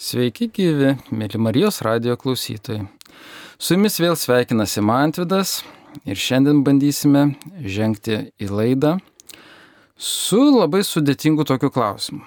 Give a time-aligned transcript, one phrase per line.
[0.00, 2.86] Sveiki gyvi, mėly Marijos radio klausytojai.
[3.60, 5.58] Su jumis vėl sveikinasi Mantvidas
[6.08, 7.26] ir šiandien bandysime
[7.60, 8.94] žengti į laidą
[10.00, 12.24] su labai sudėtingu tokiu klausimu.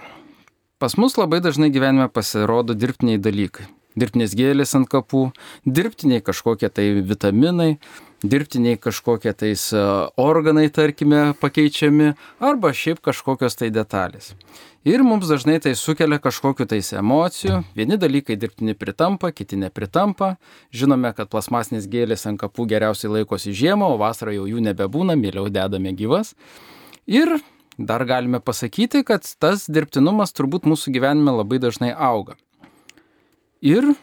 [0.78, 3.66] Pas mus labai dažnai gyvenime pasirodo dirbtiniai dalykai.
[4.00, 5.28] Dirbtinės gėlės ant kapų,
[5.66, 7.78] dirbtiniai kažkokie tai vitaminai,
[8.24, 9.82] dirbtiniai kažkokie tais e,
[10.18, 14.34] organai, tarkime, pakeičiami, arba šiaip kažkokios tai detalės.
[14.84, 17.62] Ir mums dažnai tai sukelia kažkokiu tais emocijų.
[17.78, 20.34] Vieni dalykai dirbtini pritampa, kiti nepritampa.
[20.76, 25.48] Žinome, kad plasmasinės gėlės ant kapų geriausiai laikosi žiemą, o vasarą jau jų nebebūna, mieliau
[25.48, 26.34] dedame gyvas.
[27.08, 27.38] Ir
[27.78, 32.36] dar galime pasakyti, kad tas dirbtinumas turbūt mūsų gyvenime labai dažnai auga.
[33.64, 33.94] Ir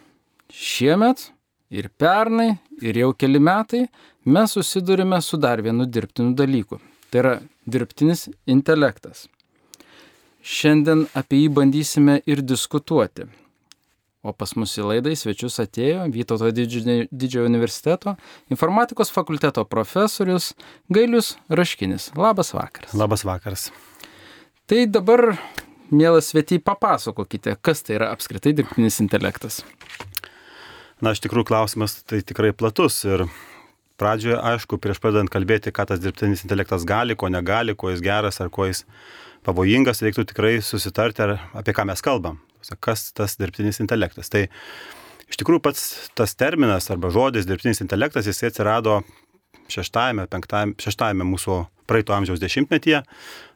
[0.49, 1.27] šiemet,
[1.69, 3.83] ir pernai, ir jau keli metai
[4.25, 6.79] mes susidurime su dar vienu dirbtiniu dalyku.
[7.11, 7.33] Tai yra
[7.69, 9.27] dirbtinis intelektas.
[10.41, 13.27] Šiandien apie jį bandysime ir diskutuoti.
[14.21, 18.15] O pas mus į laidą į svečius atėjo Vytauto didžiojo universiteto
[18.53, 20.51] informatikos fakulteto profesorius
[20.89, 22.11] Gailius Raškinis.
[22.17, 22.93] Labas vakaras.
[22.97, 23.69] Labas vakaras.
[24.69, 25.35] Tai dabar,
[25.91, 29.61] mielas svetiai, papasakokite, kas tai yra apskritai dirbtinis intelektas.
[31.01, 33.25] Na, iš tikrųjų klausimas tai tikrai platus ir
[34.01, 38.41] pradžioje, aišku, prieš pradedant kalbėti, ką tas dirbtinis intelektas gali, ko negali, kuo jis geras
[38.41, 38.83] ar kuo jis
[39.45, 42.39] pavojingas, reiktų tikrai susitarti, ar, apie ką mes kalbam.
[42.79, 44.29] Kas tas dirbtinis intelektas.
[44.29, 44.45] Tai
[45.29, 45.85] iš tikrųjų pats
[46.17, 48.99] tas terminas arba žodis dirbtinis intelektas, jisai atsirado
[49.71, 52.99] šeštajame, penktajame, šeštajame mūsų praeito amžiaus dešimtmetyje,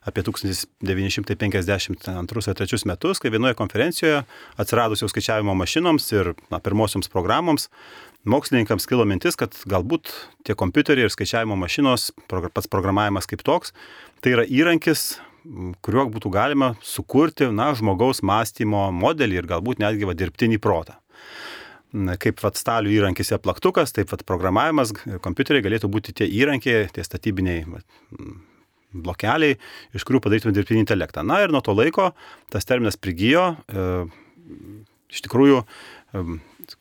[0.05, 4.19] apie 1952-3 metus, kai vienoje konferencijoje
[4.61, 7.63] atsiradus jau skaičiavimo mašinoms ir na, pirmosioms programoms,
[8.27, 10.03] mokslininkams kilo mintis, kad galbūt
[10.45, 13.69] tie kompiuteriai ir skaičiavimo mašinos, pats programavimas kaip toks,
[14.21, 15.01] tai yra įrankis
[15.85, 20.97] kuriuo būtų galima sukurti, na, žmogaus mąstymo modelį ir galbūt netgi va, dirbtinį protą.
[22.19, 24.91] Kaip vat stalių įrankis yra plaktukas, taip pat programavimas,
[25.23, 27.85] kompiuteriai galėtų būti tie įrankiai, tie statybiniai vat,
[29.03, 29.57] blokeliai,
[29.95, 31.23] iš kurių padarytume dirbtinį intelektą.
[31.27, 32.11] Na ir nuo to laiko
[32.53, 33.53] tas terminas prigijo.
[33.67, 34.05] E,
[35.11, 36.23] iš tikrųjų, e,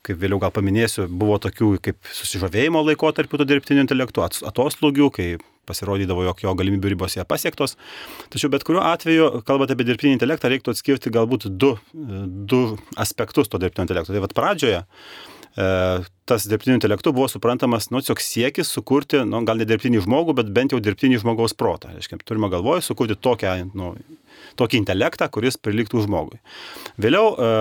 [0.07, 5.29] kaip vėliau gal paminėsiu, buvo tokių kaip susižavėjimo laikotarpių to dirbtinio intelektų, atoslūgių, kai
[5.67, 7.77] pasirodydavo, jog jo galimybių ribos yra pasiektos.
[8.33, 12.65] Tačiau bet kuriuo atveju, kalbant apie dirbtinį intelektą, reiktų atskirti galbūt du, du
[13.01, 14.15] aspektus to dirbtinio intelekto.
[14.15, 15.67] Tai vad pradžioje e,
[16.29, 20.53] tas dirbtiniu intelektu buvo suprantamas, nu, tiesiog siekis sukurti, nu, gal ne dirbtinį žmogų, bet
[20.55, 21.95] bent jau dirbtinį žmogaus protą.
[21.97, 23.95] Reiškia, turime galvoje sukurti tokią, nu,
[24.61, 26.41] tokį intelektą, kuris priliktų žmogui.
[27.01, 27.53] Vėliau e,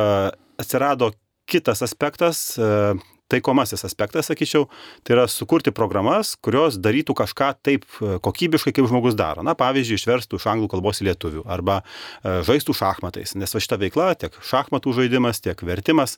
[0.61, 1.13] atsirado
[1.49, 2.95] kitas aspektas, e,
[3.33, 4.67] taikomasis aspektas, sakyčiau,
[5.03, 9.43] tai yra sukurti programas, kurios darytų kažką taip e, kokybiškai, kaip žmogus daro.
[9.45, 13.79] Na, pavyzdžiui, išverstų iš anglų kalbos į lietuvių arba e, žaistų šachmatais, nes va šita
[13.81, 16.17] veikla, tiek šachmatų žaidimas, tiek vertimas,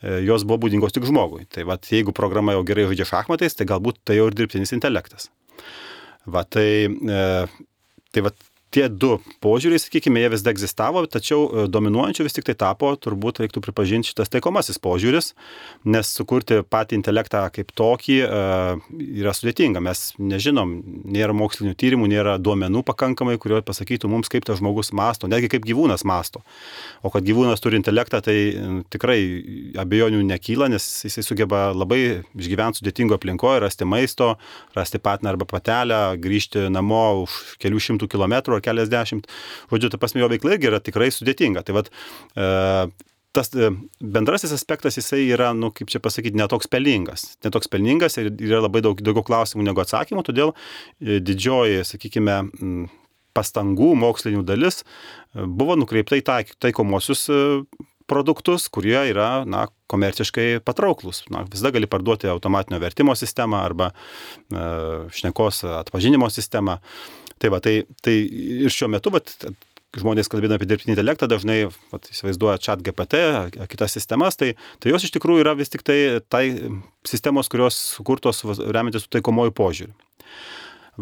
[0.00, 1.44] e, jos buvo būdingos tik žmogui.
[1.52, 5.30] Tai va, jeigu programa jau gerai žaidžia šachmatais, tai galbūt tai jau ir dirbtinis intelektas.
[6.24, 6.88] Va, tai,
[8.14, 8.30] tai va,
[8.74, 12.90] tie du požiūriai, sakykime, jie vis dar egzistavo, tačiau e, dominuojančiu vis tik tai tapo,
[12.98, 15.32] turbūt reiktų pripažinti šitas taikomasis požiūris,
[15.86, 18.40] nes sukurti patį intelektą kaip tokį e,
[19.22, 19.82] yra sudėtinga.
[19.84, 20.74] Mes nežinom,
[21.14, 25.68] nėra mokslinių tyrimų, nėra duomenų pakankamai, kurio pasakytų mums, kaip tas žmogus masto, netgi kaip
[25.68, 26.42] gyvūnas masto.
[27.04, 28.36] O kad gyvūnas turi intelektą, tai
[28.92, 29.20] tikrai
[29.80, 32.00] abejonių nekyla, nes jisai sugeba labai
[32.34, 34.34] išgyventi sudėtingo aplinkoje, rasti maisto,
[34.76, 39.28] rasti patiną arba patelę, grįžti namo už kelių šimtų kilometrų keliasdešimt.
[39.72, 41.64] Žodžiu, ta prasme, jo veikla irgi yra tikrai sudėtinga.
[41.66, 41.90] Tai vad,
[42.34, 42.48] e,
[43.34, 43.70] tas e,
[44.00, 47.32] bendrasis aspektas jisai yra, nu, kaip čia pasakyti, netoks pelningas.
[47.46, 52.38] Netoks pelningas ir yra labai daug daugiau klausimų negu atsakymų, todėl e, didžioji, sakykime,
[53.34, 56.28] pastangų mokslinių dalis e, buvo nukreipta į
[56.62, 57.28] taikomosius
[58.10, 61.22] produktus, kurie yra, na, komerciškai patrauklus.
[61.32, 64.64] Na, visada gali parduoti automatinio vertimo sistemą arba e,
[65.14, 66.78] šnekos atpažinimo sistemą.
[67.44, 68.14] Tai va, tai, tai
[68.64, 69.34] ir šiuo metu, vat,
[70.00, 73.20] žmonės kalbėdami apie dirbtinį intelektą dažnai vat, įsivaizduoja chat GPT,
[73.68, 75.98] kitas sistemas, tai, tai jos iš tikrųjų yra vis tik tai,
[76.32, 76.44] tai
[77.04, 79.92] sistemos, kurios sukurtos remiantis su taikomoju požiūriu.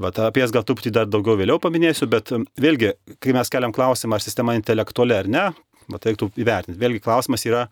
[0.02, 4.18] Vat, apie jas gal truputį dar daugiau vėliau paminėsiu, bet vėlgi, kai mes keliam klausimą,
[4.18, 5.46] ar sistema intelektuali ar ne,
[5.90, 6.78] vat, reiktų įvertinti.
[6.80, 7.66] Vėlgi klausimas yra,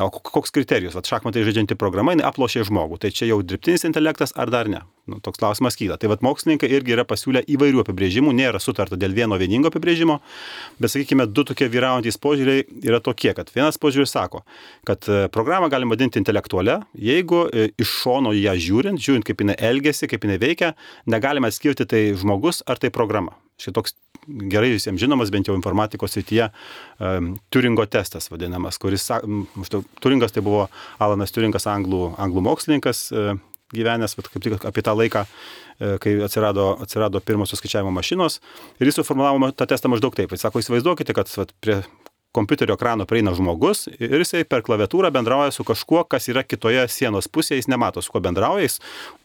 [0.00, 4.34] o koks kriterijus, vat, šachmatai žaidžianti programa, jinai aplošė žmogų, tai čia jau dirbtinis intelektas
[4.38, 4.82] ar dar ne?
[5.10, 5.96] Nu, toks klausimas kyla.
[5.98, 10.20] Tai vad mokslininkai irgi yra pasiūlę įvairių apibrėžimų, nėra sutarta dėl vieno vieningo apibrėžimo,
[10.78, 14.44] bet sakykime, du tokie vyraujantis požiūriai yra tokie, kad vienas požiūris sako,
[14.86, 19.58] kad e, programą galima vadinti intelektualią, jeigu e, iš šono ją žiūrint, žiūrint kaip jinai
[19.72, 20.76] elgesi, kaip jinai veikia,
[21.10, 23.34] negalime atskirti tai žmogus ar tai programa.
[23.62, 26.50] Šitoks gerai visiems žinomas, bent jau informatikos srityje,
[27.02, 29.08] um, Turingo testas vadinamas, kuris,
[29.56, 30.68] maždaug, Turingas tai buvo
[31.02, 33.34] Alanas Turingas, anglų, anglų mokslininkas, uh,
[33.72, 38.38] gyvenęs, vat, kaip tik apie tą laiką, uh, kai atsirado, atsirado pirmosios skaičiavimo mašinos.
[38.78, 40.34] Ir jis suformulavo tą testą maždaug taip.
[40.34, 41.82] Jis sako, įsivaizduokite, kad vat, prie
[42.32, 47.28] kompiuterio ekrano prieina žmogus ir jisai per klaviatūrą bendrauja su kažkuo, kas yra kitoje sienos
[47.28, 48.78] pusėje, jis nemato, su kuo bendrauja, jis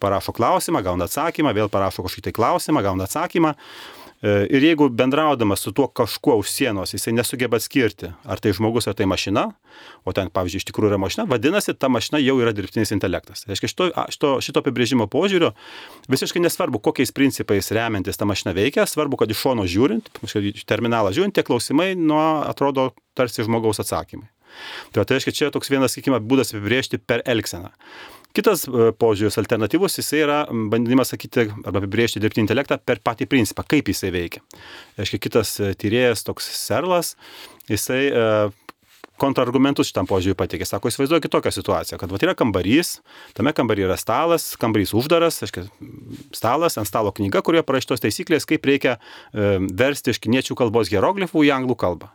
[0.04, 3.54] parašo klausimą, gauna atsakymą, vėl parašo kažkokį tai klausimą, gauna atsakymą.
[4.24, 8.88] E, ir jeigu bendraudamas su tuo kažkuo už sienos jisai nesugeba atskirti, ar tai žmogus,
[8.90, 9.44] ar tai mašina,
[10.10, 13.44] o ten, pavyzdžiui, iš tikrųjų yra mašina, vadinasi, ta mašina jau yra dirbtinis intelektas.
[13.44, 15.52] Tai reiškia, šito, šito, šito apibrėžimo požiūrio
[16.10, 20.10] visiškai nesvarbu, kokiais principais remiantis ta mašina veikia, svarbu, kad iš šono žiūrint,
[20.66, 24.31] terminalą žiūrint, tie klausimai nuo atrodo tarsi žmogaus atsakymai.
[24.96, 27.70] Tai, tai reiškia, čia toks vienas, sakykime, būdas apibrėžti per elgseną.
[28.35, 30.38] Kitas e, požiūris alternatyvus, jisai yra
[30.71, 34.44] bandymas sakyti arba apibriežti dirbtinį intelektą per patį principą, kaip jisai veikia.
[35.00, 37.15] Aiškiai, kitas e, tyrėjas, toks serlas,
[37.71, 38.25] jisai e,
[39.22, 40.68] kontrargumentus šitam požiūriui pateikė.
[40.68, 42.98] Sako, įsivaizduokit tokią situaciją, kad va, yra kambarys,
[43.38, 45.66] tame kambaryje yra stalas, kambarys uždaras, aiškia,
[46.36, 51.48] stalas, ant stalo knyga, kurioje parašytos taisyklės, kaip reikia e, versti iš kiniečių kalbos hieroglifų
[51.48, 52.12] į anglų kalbą.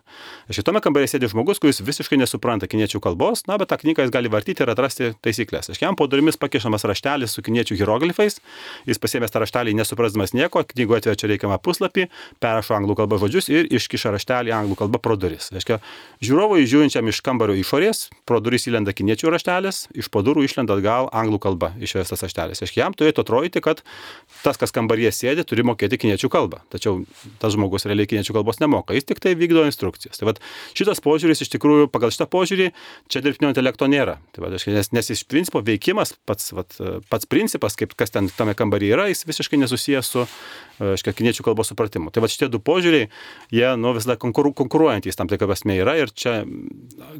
[0.52, 4.30] Šitame kambaryje sėdi žmogus, kuris visiškai nesupranta kiniečių kalbos, na, bet tą knygą jis gali
[4.32, 5.70] vartyti ir atrasti taisyklės.
[5.72, 8.38] Aiškia, jam po durimis pakišamas raštelis su kiniečių hieroglifais,
[8.88, 12.08] jis pasiemęs tą raštelį nesuprasdamas nieko, knygoje atverčia reikiamą puslapį,
[12.42, 15.48] perrašo anglų kalbą žodžius ir iškiša raštelį anglų kalbą pro duris.
[15.56, 15.80] Aiškia,
[16.22, 20.76] žiūrovui žiūrint einančiam iš kambario išorės, pro duris įlenda kiniečių raštelis, iš po durų išlenda
[20.76, 22.60] atgal anglų kalba išvestas raštelis.
[22.62, 23.82] Aiškiai, jam turėtų atrodyti, kad
[24.42, 26.60] tas, kas kambaryje sėdi, turi mokėti kiniečių kalbą.
[26.72, 27.04] Tačiau
[27.40, 30.20] tas žmogus realiai kiniečių kalbos nemoka, jis tik tai vykdo instrukcijas.
[30.20, 30.42] Tai vat,
[30.76, 32.68] šitas požiūris iš tikrųjų, pagal šitą požiūrį,
[33.08, 34.18] čia dirbtinio intelekto nėra.
[34.36, 36.76] Tai vat, nes, nes iš principo veikimas, pats, vat,
[37.08, 40.26] pats principas, kaip kas ten tame kambaryje yra, jis visiškai nesusijęs su
[40.92, 42.12] aiškia, kiniečių kalbos supratimu.
[42.12, 43.08] Tai va šitie du požiūriai,
[43.54, 46.42] jie nu, vis dar konkuru, konkuruojantys tam tikra prasme yra ir čia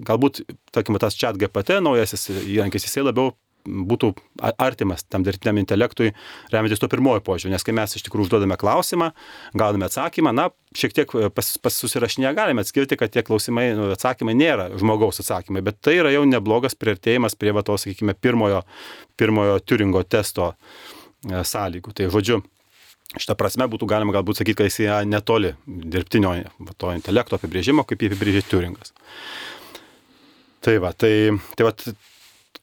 [0.08, 0.44] galbūt,
[0.74, 3.34] tarkim, tas chat GPT naujasis įrankis, jisai labiau
[3.66, 4.12] būtų
[4.58, 6.12] artimas tam dirbtiniam intelektui,
[6.52, 9.12] remiantis to pirmojo požiūriu, nes kai mes iš tikrųjų užduodame klausimą,
[9.58, 14.34] gauname atsakymą, na, šiek tiek pas, pas susirašinėje galime atskirti, kad tie klausimai, nu, atsakymai
[14.38, 18.64] nėra žmogaus atsakymai, bet tai yra jau neblogas prieartėjimas prie va to, sakykime, pirmojo,
[19.20, 21.94] pirmojo Turingo testo e, sąlygų.
[21.98, 22.42] Tai žodžiu,
[23.20, 26.34] šitą prasme būtų galima galbūt sakyti, kad jis yra netoli dirbtinio
[26.80, 28.94] to intelekto apibrėžimo, kaip jį apibrėžė Turingas.
[30.62, 31.12] Tai va, tai,
[31.58, 31.72] tai va,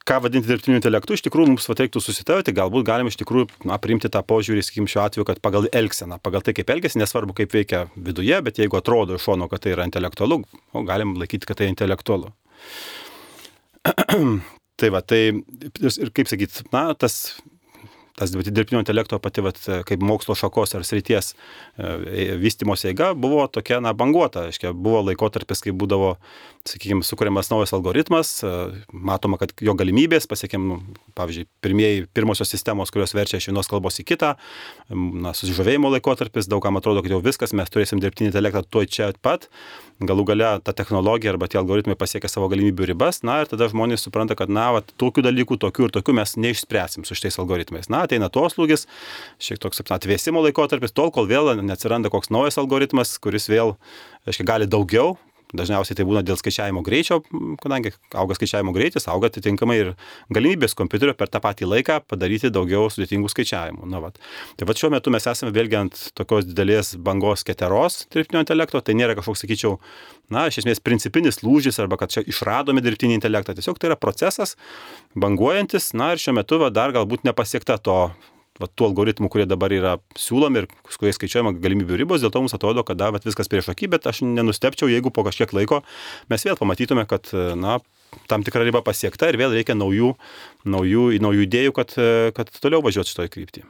[0.08, 4.10] ką vadinti dirbtiniu intelektu, iš tikrųjų mums reiktų susitarti, galbūt galime iš tikrųjų na, priimti
[4.12, 7.84] tą požiūrį, sakykim, šiuo atveju, kad pagal elgseną, pagal tai, kaip elgesi, nesvarbu, kaip veikia
[7.94, 10.40] viduje, bet jeigu atrodo iš šono, kad tai yra intelektualu,
[10.72, 12.32] o galim laikyti, kad tai intelektualu.
[14.80, 17.20] tai va, tai ir kaip sakyti, na, tas
[18.20, 19.58] tas dirbtinio intelekto pati vat,
[19.88, 24.46] kaip mokslo šakos ar srities e, vystimosi eiga buvo tokia, na, banguota.
[24.50, 26.12] Aiškia, buvo laikotarpis, kai būdavo,
[26.68, 28.52] sakykime, sukūriamas naujas algoritmas, e,
[28.92, 30.78] matoma, kad jo galimybės, pasiekėm, nu,
[31.18, 34.34] pavyzdžiui, pirmieji, pirmosios sistemos, kurios verčia iš vienos kalbos į kitą,
[34.92, 39.48] na, susižavėjimo laikotarpis, daugam atrodo, kad jau viskas, mes turėsim dirbtinį intelektą tuo čia pat,
[40.00, 44.04] galų gale ta technologija arba tie algoritmai pasiekia savo galimybių ribas, na ir tada žmonės
[44.06, 47.90] supranta, kad, na, vat, tokių dalykų, tokių ir tokių mes neišspręsim su šitais algoritmais.
[47.92, 48.88] Na, ateina atoslūgis,
[49.38, 53.76] šiek toks atvėsimo laikotarpis, tol, kol vėl neatsiranda koks naujas algoritmas, kuris vėl,
[54.26, 55.14] aiškiai, gali daugiau,
[55.56, 57.20] Dažniausiai tai būna dėl skaičiavimo greičio,
[57.62, 59.92] kadangi auga skaičiavimo greitis, auga atitinkamai ir
[60.30, 63.88] galimybės kompiuterio per tą patį laiką padaryti daugiau sudėtingų skaičiavimų.
[63.90, 64.20] Na, vat.
[64.60, 68.94] Tai va šiuo metu mes esame vėlgi ant tokios didelės bangos keteros dirbtinio intelekto, tai
[68.98, 69.78] nėra kažkoks, sakyčiau,
[70.30, 73.56] na, iš esmės principinis lūžis arba kad čia išradome dirbtinį intelektą.
[73.58, 74.54] Tiesiog tai yra procesas
[75.18, 78.02] banguojantis, na ir šiuo metu va, dar galbūt nepasiekta to
[78.60, 82.42] va, tų algoritmų, kurie dabar yra siūlomi ir su kuriais skaičiuojama galimybių ribos, dėl to
[82.44, 85.82] mums atrodo, kad da, va, viskas prieš akį, bet aš nenustepčiau, jeigu po kažkiek laiko
[86.32, 87.78] mes vėl pamatytume, kad na,
[88.30, 90.14] tam tikra riba pasiekta ir vėl reikia naujų,
[90.68, 91.94] naujų, naujų idėjų, kad,
[92.36, 93.68] kad toliau važiuoti šitoje kryptyje.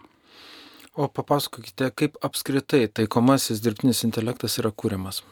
[0.99, 5.23] O papasakokite, kaip apskritai taikomasis dirbtinis intelektas yra kūriamas?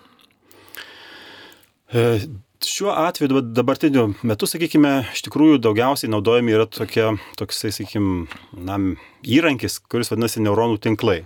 [2.66, 7.04] Šiuo atveju dabartiniu metu, sakykime, iš tikrųjų daugiausiai naudojami yra tokie,
[7.38, 8.26] toksai, sakykime,
[8.66, 8.78] na,
[9.22, 11.20] įrankis, kuris vadinasi neuronų tinklai.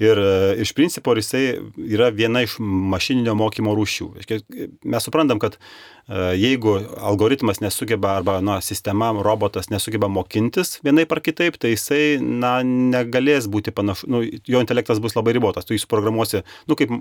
[0.00, 0.32] Ir e,
[0.64, 4.08] iš principo jisai yra viena iš mašininio mokymo rūšių.
[4.90, 5.58] Mes suprantam, kad
[6.08, 12.58] jeigu algoritmas nesugeba arba na, sistema, robotas nesugeba mokintis vienaip ar kitaip, tai jisai na,
[12.64, 15.68] negalės būti panašus, nu, jo intelektas bus labai ribotas.
[15.68, 16.92] Tu jį suprogramuosi, nu, kaip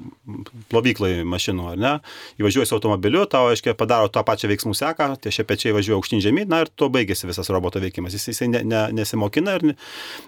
[0.69, 1.93] plovyklai mašinų, ar ne?
[2.41, 6.49] Įvažiuosi automobiliu, tau, aiškiai, padaro tą pačią veiksmų seką, tie šie pečiai važiuoja aukštyn žemyn,
[6.51, 8.13] na ir tuo baigėsi visas roboto veikimas.
[8.17, 9.73] Jis, jisai ne, ne, nesimokina ir,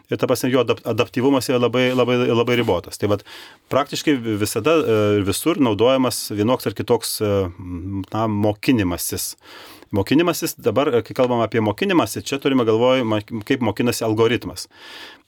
[0.10, 2.98] ir ta prasme, jo adaptyvumas yra labai, labai, labai ribotas.
[3.01, 3.25] Tai vad,
[3.72, 7.32] praktiškai visada ir e, visur naudojamas vienoks ar kitoks e,
[8.12, 9.36] na, mokymas mokinimasis.
[9.92, 13.04] Mokinimasis, dabar, kai kalbam apie mokinimąsi, čia turime galvoj,
[13.44, 14.70] kaip mokinasi algoritmas.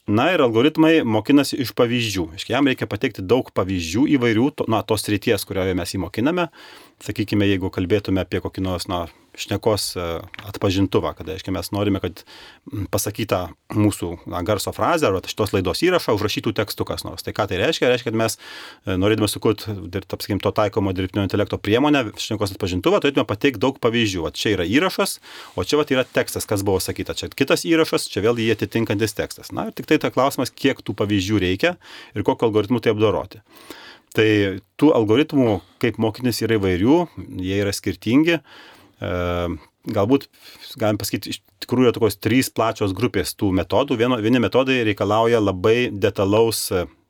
[0.08, 2.30] Na ir algoritmai mokinasi iš pavyzdžių.
[2.38, 6.48] Iškia, jam reikia pateikti daug pavyzdžių įvairių, to, na, tos ryties, kurioje mes jį mokiname.
[7.02, 9.06] Sakykime, jeigu kalbėtume apie kokį nors, na,
[9.38, 10.04] šnekos e,
[10.48, 12.22] atpažintuvą, kada, aiškiai, mes norime, kad
[12.94, 13.40] pasakytą
[13.74, 17.24] mūsų na, garso frazę arba šitos laidos įrašą užrašytų tekstų kas nors.
[17.26, 17.90] Tai ką tai reiškia?
[17.90, 23.26] Reiškia, kad mes e, norėdami sukurti, apsakykim, to taikomo dirbtinio intelekto priemonę, šnekos atpažintuvą, turėtume
[23.28, 24.26] pateikti daug pavyzdžių.
[24.28, 25.18] O čia yra įrašas,
[25.58, 27.16] o čia vat, yra tekstas, kas buvo sakyta.
[27.18, 29.52] Čia kitas įrašas, čia vėl jį atitinkantis tekstas.
[29.54, 31.76] Na ir tik tai ta klausimas, kiek tų pavyzdžių reikia
[32.14, 33.42] ir kokiu algoritmu tai apdoroti.
[34.14, 34.28] Tai
[34.78, 36.98] tų algoritmų, kaip mokytis, yra įvairių,
[37.42, 38.38] jie yra skirtingi.
[38.38, 39.14] E,
[39.90, 40.28] galbūt,
[40.78, 43.98] galim pasakyti, iš tikrųjų yra tokios trys plačios grupės tų metodų.
[43.98, 46.68] Vieno, vieni metodai reikalauja labai detalaus,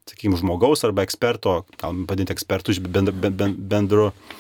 [0.08, 3.14] sakykime, žmogaus arba eksperto, galim padinti ekspertų iš bendru,
[3.52, 4.33] bendru E,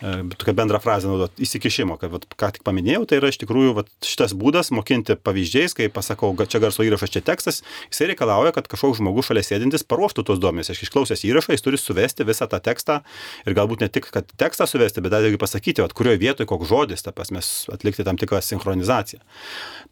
[0.00, 3.90] tokią bendrą frazę naudot, įsikišimo, kad vat, ką tik paminėjau, tai yra iš tikrųjų vat,
[4.06, 9.00] šitas būdas mokinti pavyzdžiais, kai pasakau, čia garso įrašas, čia tekstas, jisai reikalauja, kad kažkoks
[9.02, 10.72] žmogus šalia sėdintis paruoštų tos duomenys.
[10.72, 13.00] Aš išklausęs įrašą, jis turi suvesti visą tą tekstą
[13.44, 16.70] ir galbūt ne tik, kad tekstą suvesti, bet dar irgi pasakyti, vat, kurioje vietoje koks
[16.70, 19.20] žodis, ta prasme, atlikti tam tikrą sinchronizaciją.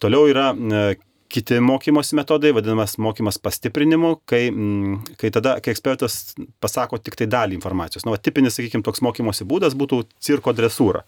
[0.00, 0.86] Toliau yra e,
[1.28, 7.28] kiti mokymosi metodai, vadinamas mokymas pastiprinimu, kai, mm, kai tada, kai ekspertas pasako tik tai
[7.30, 8.06] dalį informacijos.
[8.06, 11.04] Na, nu, tipinis, sakykime, toks mokymosi būdas būtų cirko dresūra.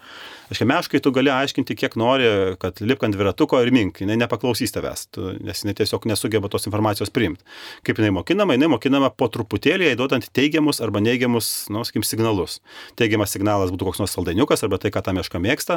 [0.51, 2.27] Aiškiai, meškai tu gali aiškinti, kiek nori,
[2.59, 6.67] kad lipk ant dviratuko ir mink, jinai nepaklausys tavęs, tu, nes jinai tiesiog nesugeba tos
[6.67, 7.45] informacijos priimti.
[7.87, 12.57] Kaip jinai mokinama, jinai mokinama po truputėlį, įduodant teigiamus arba neigiamus, nu, sakykim, signalus.
[12.99, 15.77] Teigiamas signalas būtų koks nors saldainiukas arba tai, ką ta meška mėgsta.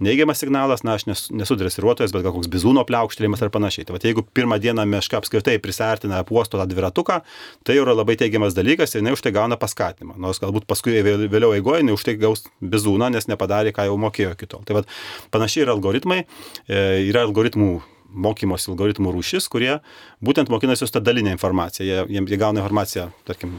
[0.00, 3.84] Neigiamas signalas, na, aš nesu dresiruotojas, bet gal koks bizūno pliaukštelėjimas ar panašiai.
[3.84, 7.20] Tai va, jeigu pirmą dieną meška apskritai prisartina apuosto tą dviratuką,
[7.68, 10.16] tai yra labai teigiamas dalykas ir jinai už tai gauna paskatinimą.
[10.16, 14.13] Nors galbūt paskui vėliau eigoje jinai už tai gaus bizūną, nes nepadarė, ką jau mokė
[14.14, 14.64] mokėjo iki tol.
[14.64, 14.90] Tai vad
[15.34, 16.24] panašiai yra algoritmai,
[16.68, 17.82] e, yra algoritmų
[18.14, 19.80] mokymosi algoritmų rūšis, kurie
[20.22, 21.84] būtent mokinasi tą dalinę informaciją.
[21.84, 23.56] Jie, jie, jie gauna informaciją, tarkim,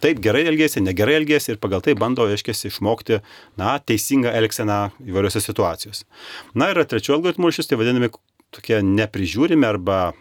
[0.00, 3.20] taip gerai elgėsi, negerai elgėsi ir pagal tai bando, aiškiai, išmokti,
[3.58, 6.06] na, teisingą elgseną įvairiose situacijose.
[6.54, 8.12] Na ir trečioji algoritmų rūšis, tai vadinami
[8.54, 10.14] tokie neprižiūrimi arba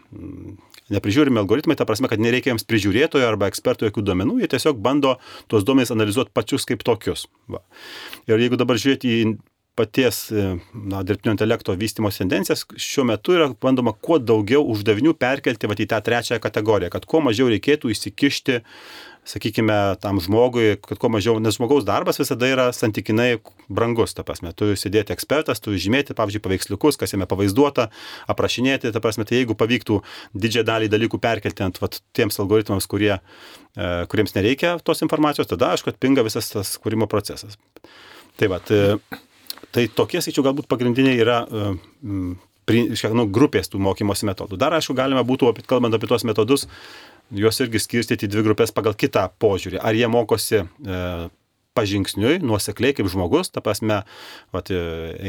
[0.91, 5.15] neprižiūrimi algoritmai, ta prasme, kad nereikia jiems prižiūrėtojo arba eksperto jokių duomenų, jie tiesiog bando
[5.51, 7.27] tuos duomenys analizuoti pačius kaip tokius.
[7.51, 7.61] Va.
[8.27, 9.21] Ir jeigu dabar žiūrėti į
[9.79, 15.77] paties na, dirbtinio intelekto vystimos tendencijas, šiuo metu yra bandoma kuo daugiau uždavinių perkelti va,
[15.79, 18.59] į tą trečiąją kategoriją, kad kuo mažiau reikėtų įsikišti
[19.25, 23.35] sakykime, tam žmogui, kad kuo mažiau, nes žmogaus darbas visada yra santykinai
[23.69, 27.89] brangus, ta prasme, tu sėdėti ekspertas, tu žymėti, pavyzdžiui, paveiksliukus, kas jame pavaizduota,
[28.31, 30.01] aprašinėti, ta prasme, tai jeigu pavyktų
[30.33, 33.13] didžiąją dalį dalykų perkelti ant vat, tiems algoritmams, kurie,
[33.77, 37.59] e, kuriems nereikia tos informacijos, tada, aišku, atpinga visas tas kūrimo procesas.
[38.41, 38.97] Tai va, tai,
[39.75, 41.73] tai tokie, sakyčiau, galbūt pagrindiniai yra e,
[42.03, 44.59] nu, grupės tų mokymosi metodų.
[44.61, 46.67] Dar, aišku, galima būtų, kalbant apie tos metodus,
[47.31, 49.79] juos irgi skirstyti į dvi grupės pagal kitą požiūrį.
[49.81, 50.99] Ar jie mokosi e,
[51.77, 54.01] pažingsniui, nuosekliai kaip žmogus, ta prasme,
[54.55, 54.81] vat, e,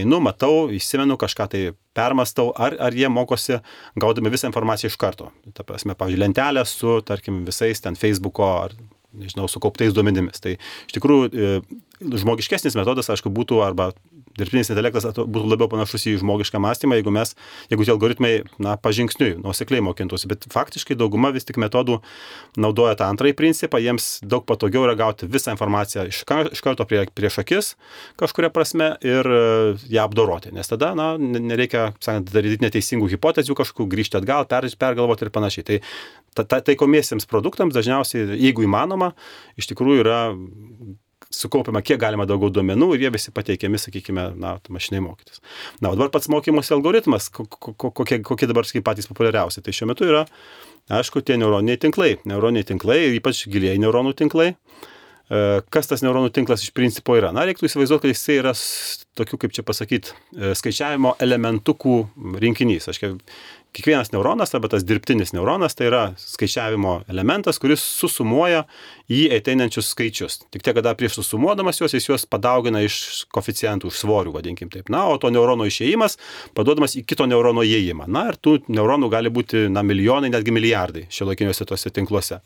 [0.02, 1.62] einu, matau, įsimenu kažką tai
[1.96, 3.60] permastau, ar, ar jie mokosi
[4.00, 5.30] gaudami visą informaciją iš karto.
[5.54, 8.76] Ta prasme, pavyzdžiui, lentelę su, tarkim, visais ten Facebook'o ar,
[9.12, 10.42] nežinau, sukauptais duomenimis.
[10.42, 11.54] Tai iš tikrųjų e,
[12.02, 13.92] žmogiškesnis metodas, aišku, būtų arba
[14.38, 17.34] dirbtinis intelektas būtų labiau panašus į žmogišką mąstymą, jeigu mes,
[17.70, 18.32] jeigu tie algoritmai,
[18.62, 20.28] na, pažingsniui, nuosekliai mokintųsi.
[20.30, 21.98] Bet faktiškai dauguma vis tik metodų
[22.60, 26.22] naudoja tą antrąjį principą, jiems daug patogiau yra gauti visą informaciją iš,
[26.56, 27.74] iš karto prie, prieš akis
[28.20, 29.42] kažkuria prasme ir e,
[29.92, 30.52] ją apdoroti.
[30.56, 35.68] Nes tada, na, nereikia, sakant, daryti neteisingų hipotezių kažkokių, grįžti atgal, per, pergalvoti ir panašiai.
[35.68, 35.80] Tai
[36.32, 39.12] ta, ta, taikomiesiems produktams dažniausiai, jeigu įmanoma,
[39.60, 40.20] iš tikrųjų yra
[41.32, 45.42] sukaupiama kiek galima daugiau duomenų ir jie visi pateikiami, sakykime, na, mašinai mokytis.
[45.80, 49.64] Na, o dabar pats mokymosi algoritmas, kokie, kokie dabar skai patys populiariausi.
[49.64, 50.24] Tai šiuo metu yra,
[50.92, 52.16] aišku, tie neuroniniai tinklai.
[52.28, 54.52] Neuroniniai tinklai, ypač giliai neuronų tinklai.
[55.32, 57.32] E, kas tas neuronų tinklas iš principo yra?
[57.34, 58.52] Na, reiktų įsivaizduoti, kad jisai yra
[59.18, 61.96] tokių, kaip čia pasakyti, e, skaičiavimo elementukų
[62.42, 62.90] rinkinys.
[62.92, 63.00] Aš
[63.72, 68.66] kiekvienas neuronas arba tas dirbtinis neuronas tai yra skaičiavimo elementas, kuris susumuoja
[69.12, 70.38] į ateinančius skaičius.
[70.52, 74.92] Tik tiek, kada prieš susumuodamas juos, jis juos padaugina iš koficijantų, iš svorių, vadinkim taip.
[74.92, 76.18] Na, o to neurono išėjimas
[76.56, 78.08] paduodamas į kito neurono įėjimą.
[78.12, 82.42] Na, ir tų neuronų gali būti, na, milijonai, netgi milijardai šiuolaikiniuose tuose tinkluose.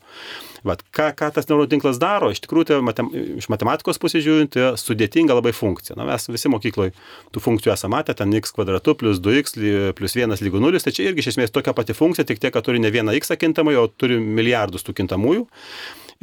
[0.67, 4.53] Vat, ką, ką tas neuronų tinklas daro, iš tikrųjų, tai matem, iš matematikos pusės žiūrint,
[4.55, 5.97] tai sudėtinga labai funkcija.
[5.99, 6.95] Na, mes visi mokykloje
[7.35, 9.57] tų funkcijų esame matę, ten x kvadratu plus 2x
[9.97, 12.67] plus 1 lygu 0, tai čia irgi iš esmės tokia pati funkcija, tik tiek, kad
[12.67, 15.47] turi ne vieną x kintamąjį, o turi milijardus tų kintamųjų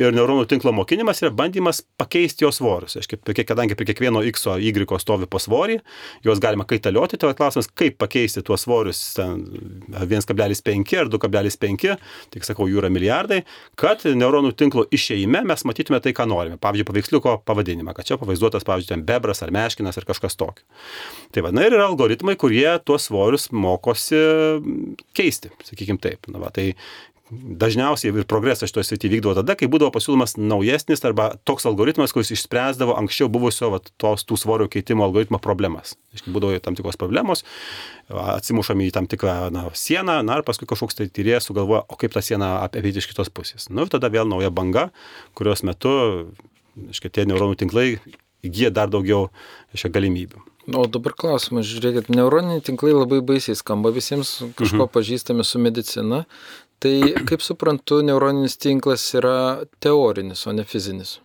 [0.00, 2.96] ir neuronų tinklo mokinimas yra bandymas pakeisti jo svorius.
[2.98, 5.78] Aiškiai, kadangi prie kiekvieno x, y stovi po svorį,
[6.24, 11.96] juos galima kaitalioti, tai klausimas, kaip pakeisti tuos svorius 1,5 ar 2,5,
[12.34, 13.42] tik sakau, jų yra milijardai,
[13.80, 16.58] kad neuronų tinklo išeime mes matytume tai, ką norime.
[16.62, 20.66] Pavyzdžiui, paveiksliuko pavadinimą, kad čia pavaizduotas, pavyzdžiui, ten bebras ar meškinas ar kažkas tokio.
[21.34, 24.20] Tai va, na ir yra algoritmai, kurie tuos svorius mokosi
[25.16, 26.30] keisti, sakykime taip.
[26.32, 26.72] Na, va, tai
[27.32, 32.34] dažniausiai ir progresas šitoje srityje vykdavo tada, kai būdavo pasiūlymas naujesnis arba toks algoritmas, kuris
[32.34, 35.96] išspręsdavo anksčiau buvusio vat, tos tų svorio keitimo algoritmo problemas.
[36.16, 37.44] Iškai būdavo tam tikros problemos,
[38.08, 42.12] atsimušami į tam tikrą na, sieną, na ir paskui kažkoks tai tyrėjas sugalvoja, o kaip
[42.14, 43.70] tą sieną apeiti iš kitos pusės.
[43.70, 44.90] Na nu, ir tada vėl nauja banga,
[45.38, 45.94] kurios metu,
[46.92, 47.94] iškai tie neuronų tinklai
[48.44, 49.30] įgyja dar daugiau
[49.72, 50.44] šią galimybių.
[50.72, 54.92] O dabar klausimas, žiūrėkit, neuroniniai tinklai labai baisiai skamba visiems, kažko mhm.
[54.94, 56.22] pažįstami su medicina,
[56.82, 56.94] Tai
[57.28, 59.36] kaip suprantu, neuroninis tinklas yra
[59.82, 61.18] teorinis, o ne fizinis.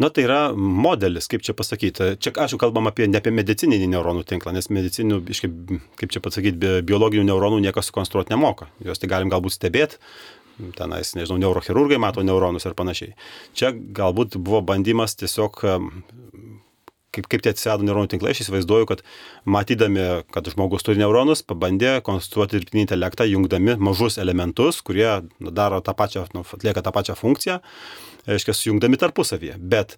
[0.00, 2.14] Na tai yra modelis, kaip čia pasakyti.
[2.22, 5.20] Čia, jau kalbam apie, ne apie medicininį neuronų tinklą, nes medicinių,
[6.00, 8.70] kaip čia pasakyti, biologinių neuronų niekas sukonstruoti nemoka.
[8.82, 10.00] Juos tai galim galbūt stebėti,
[10.78, 13.14] tenais, nežinau, neurochirurgai mato neuronus ir panašiai.
[13.58, 15.60] Čia galbūt buvo bandymas tiesiog
[17.14, 19.04] kaip, kaip tie atsirado neuronų tinklai, aš įsivaizduoju, kad
[19.44, 20.04] matydami,
[20.34, 25.08] kad žmogus turi neuronus, pabandė konstruoti dirbtinį intelektą, jungdami mažus elementus, kurie
[25.40, 27.58] daro tą pačią, nu, atlieka tą pačią funkciją,
[28.28, 29.58] reiškia, sujungdami tarpusavyje.
[29.58, 29.96] Bet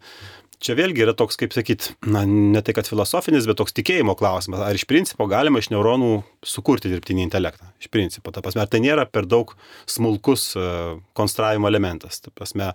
[0.65, 4.63] čia vėlgi yra toks, kaip sakyt, na, ne tai kad filosofinis, bet toks tikėjimo klausimas.
[4.65, 6.13] Ar iš principo galima iš neuronų
[6.47, 7.69] sukurti dirbtinį intelektą?
[7.83, 9.53] Iš principo, ta prasme, ar tai nėra per daug
[9.91, 12.23] smulkus uh, konstravimo elementas?
[12.25, 12.73] Ta prasme,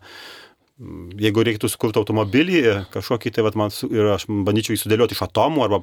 [1.20, 2.60] jeigu reiktų sukurti automobilį,
[2.94, 5.82] kažkokį tai, vat, man, ir aš bandyčiau jį sudėlioti iš atomų arba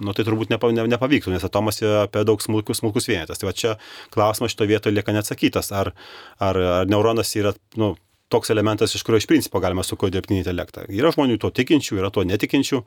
[0.00, 3.40] nu, tai turbūt nepa, ne, nepavyktų, nes atomas yra apie daug smulkus, smulkus vienetas.
[3.40, 3.74] Tai va čia
[4.14, 5.72] klausimas šito vietoje lieka neatsakytas.
[5.76, 5.92] Ar,
[6.40, 7.92] ar, ar neuronas yra nu,
[8.32, 10.86] toks elementas, iš kurio iš principo galima sukurti dirbtinį intelektą.
[10.94, 12.82] Yra žmonių to tikinčių, yra to netikinčių.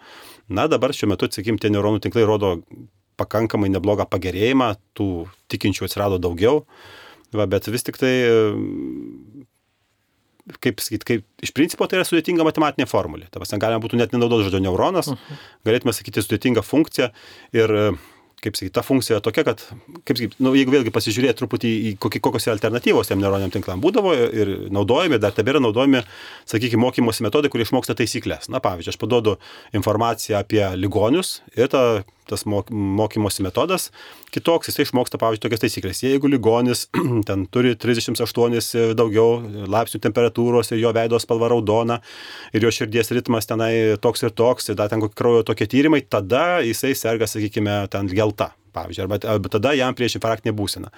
[0.57, 2.55] Na dabar šiuo metu, sakykim, tie neuronų tinklai rodo
[3.19, 5.09] pakankamai neblogą pagerėjimą, tų
[5.53, 6.63] tikinčių atsirado daugiau.
[7.33, 8.13] Va, bet vis tik tai
[10.63, 13.29] kaip sakyt, kaip, iš principo tai yra sudėtinga matematinė formulė.
[13.31, 15.45] Ta prasme, galima būtų net nenaudoti žodžio neuronas, uh -huh.
[15.65, 17.11] galėtume sakyti sudėtinga funkcija
[17.55, 17.97] ir
[18.43, 19.61] kaip sakyti, ta funkcija tokia, kad,
[20.03, 24.13] kaip sakyti, nu, jeigu vėlgi pasižiūrėti truputį į kokie, kokios alternatyvos tiem neuroniniam tinklam būdavo
[24.15, 26.03] ir naudojami, dar tebėra naudojami,
[26.49, 28.49] sakykime, mokymosi metodai, kurie išmoksta taisyklės.
[28.53, 29.37] Na, pavyzdžiui, aš paduodu
[29.79, 33.89] informaciją apie ligonius ir ta tas mokymosi metodas
[34.33, 36.01] kitoks, jisai išmoksta, pavyzdžiui, tokias taisyklės.
[36.05, 36.87] Jeigu ligonis
[37.27, 39.37] ten turi 38 daugiau
[39.69, 41.99] laipsnių temperatūros ir jo veido spalva raudona
[42.53, 46.01] ir jo širdies ritmas tenai toks ir toks, ir dar ten kokio kraujo tokie tyrimai,
[46.01, 50.91] tada jisai serga, sakykime, ten gelta pavyzdžiui, arba, arba tada jam prieš infarktinę būseną.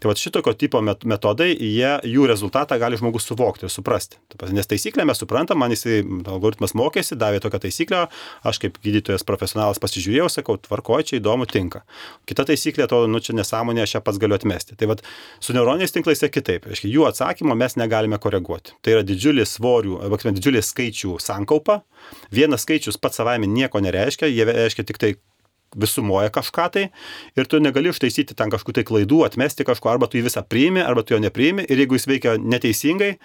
[0.00, 4.20] Tai va šitokio tipo metodai, jie, jų rezultatą gali žmogus suvokti ir suprasti.
[4.54, 8.04] Nes taisyklę mes suprantam, man jisai algoritmas mokėsi, davė tokią taisyklę,
[8.48, 11.84] aš kaip gydytojas profesionalas pasižiūrėjau, sakau, tvarko, čia įdomu, tinka.
[12.28, 14.76] Kita taisyklė, to, nu čia nesąmonė, aš ją pats galiu atmesti.
[14.78, 14.98] Tai va
[15.40, 16.68] su neuroniniais tinklais yra kitaip.
[16.70, 18.76] Aiškiai, jų atsakymo mes negalime koreguoti.
[18.82, 21.82] Tai yra didžiulė svorių, arba didžiulė skaičių sankaupa.
[22.34, 25.14] Vienas skaičius pats savaime nieko nereiškia, jie reiškia tik tai
[25.76, 26.88] visumoja kažką tai
[27.36, 30.84] ir tu negali ištaisyti ten kažkokių tai klaidų, atmesti kažko, arba tu jį visą priimi,
[30.84, 33.16] arba tu jo nepriimi ir jeigu jis veikia neteisingai,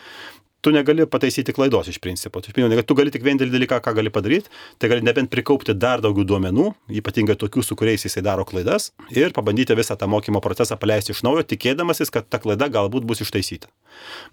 [0.64, 2.42] tu negali pataisyti klaidos iš principo.
[2.42, 6.24] Tu, tu gali tik vienintelį dalyką, ką gali padaryti, tai gali nebent prikaupti dar daugiau
[6.30, 6.70] duomenų,
[7.02, 11.26] ypatingai tokių, su kuriais jisai daro klaidas, ir pabandyti visą tą mokymo procesą paleisti iš
[11.28, 13.68] naujo, tikėdamasis, kad ta klaida galbūt bus ištaisyta.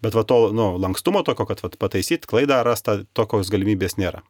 [0.06, 4.22] Bet va to nu, lankstumo tokio, kad va, pataisyti klaidą rasta, tokios galimybės nėra.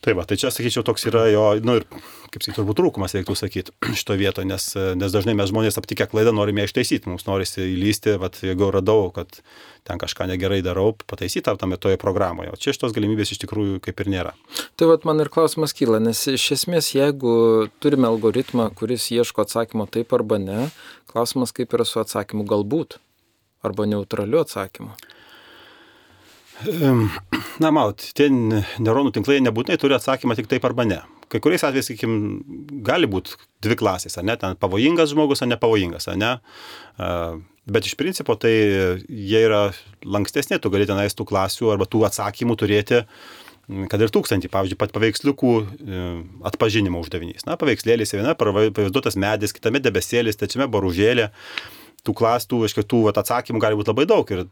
[0.00, 1.84] Tai va, tai čia, sakyčiau, toks yra jo, nu ir,
[2.32, 6.32] kaip sakyti, turbūt trūkumas, reiktų sakyti, šito vieto, nes, nes dažnai mes žmonės aptikę klaidą
[6.32, 9.42] norime ištaisyti, mums norisi įlysti, va, jeigu radau, kad
[9.84, 12.54] ten kažką negerai darau, pataisyti tame toje programoje.
[12.54, 14.34] O čia šitos galimybės iš tikrųjų kaip ir nėra.
[14.80, 19.84] Tai vad man ir klausimas kyla, nes iš esmės, jeigu turime algoritmą, kuris ieško atsakymo
[19.92, 20.68] taip arba ne,
[21.12, 22.96] klausimas kaip yra su atsakymu galbūt
[23.60, 24.96] arba neutraliu atsakymu.
[27.62, 31.00] Na, maut, tie neuronų tinklai nebūtinai turi atsakymą tik taip arba ne.
[31.30, 36.08] kai kuriais atvejais, sakykime, gali būti dvi klasės, ar ne, ten pavojingas žmogus, ar nepavojingas,
[36.10, 36.30] ar ne.
[37.70, 39.68] Bet iš principo tai jie yra
[40.02, 43.04] lankstesni, tu gali tenais tų klasių arba tų atsakymų turėti
[43.90, 46.04] kad ir tūkstantį, pavyzdžiui, pat paveiksliukų e,
[46.48, 47.44] atpažinimo uždavinys.
[47.46, 51.28] Na, paveikslėlis viena, pavaizduotas medis, kitame debesėlis, trečiame baružėlė,
[52.02, 54.32] tų klastų, iš kitų atsakymų gali būti labai daug.
[54.34, 54.48] Ir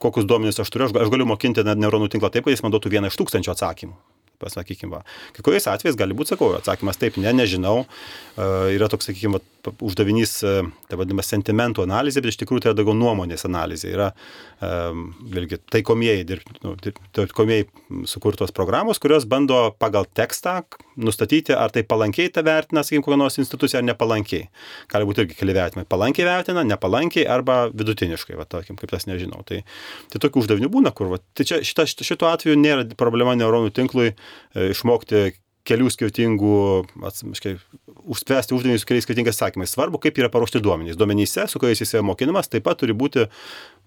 [0.00, 2.94] kokius duomenys aš turiu, aš, aš galiu mokinti neuronų tinklą taip, kad jis man duotų
[2.96, 3.98] vieną iš tūkstančių atsakymų
[4.40, 5.02] pasakykime.
[5.36, 7.84] Kai kuriais atvejais gali būti, sakau, atsakymas taip, ne, nežinau.
[7.84, 10.34] Uh, yra toks, sakykime, uždavinys,
[10.90, 13.90] tai vadinamas sentimentų analizė, bet iš tikrųjų tai yra daugiau nuomonės analizė.
[13.94, 14.10] Yra,
[14.64, 16.74] um, vėlgi, taikomieji, nu,
[17.16, 17.68] taikomieji
[18.10, 20.60] sukurtos programos, kurios bando pagal tekstą
[21.00, 24.48] nustatyti, ar tai palankiai tą vertina, sakykime, kokia nors institucija, ar nepalankiai.
[24.92, 25.88] Gali būti irgi keli vertinimai.
[25.88, 29.40] Palankiai vertina, nepalankiai arba vidutiniškai, va, tarkim, kaip tas nežinau.
[29.48, 29.62] Tai,
[30.12, 34.10] tai tokių uždavinių būna, kur, va, tai čia šita, šituo atveju nėra problema neuronų tinklui
[34.54, 35.30] E, išmokti
[35.68, 36.54] kelių skirtingų,
[37.06, 37.56] atsiprašau,
[38.10, 39.74] užspręsti uždavinius keliais skirtingais sakymais.
[39.74, 40.98] Svarbu, kaip yra paruošti duomenys.
[40.98, 43.26] Duomenyse, su kuriais jis yra mokinamas, taip pat turi būti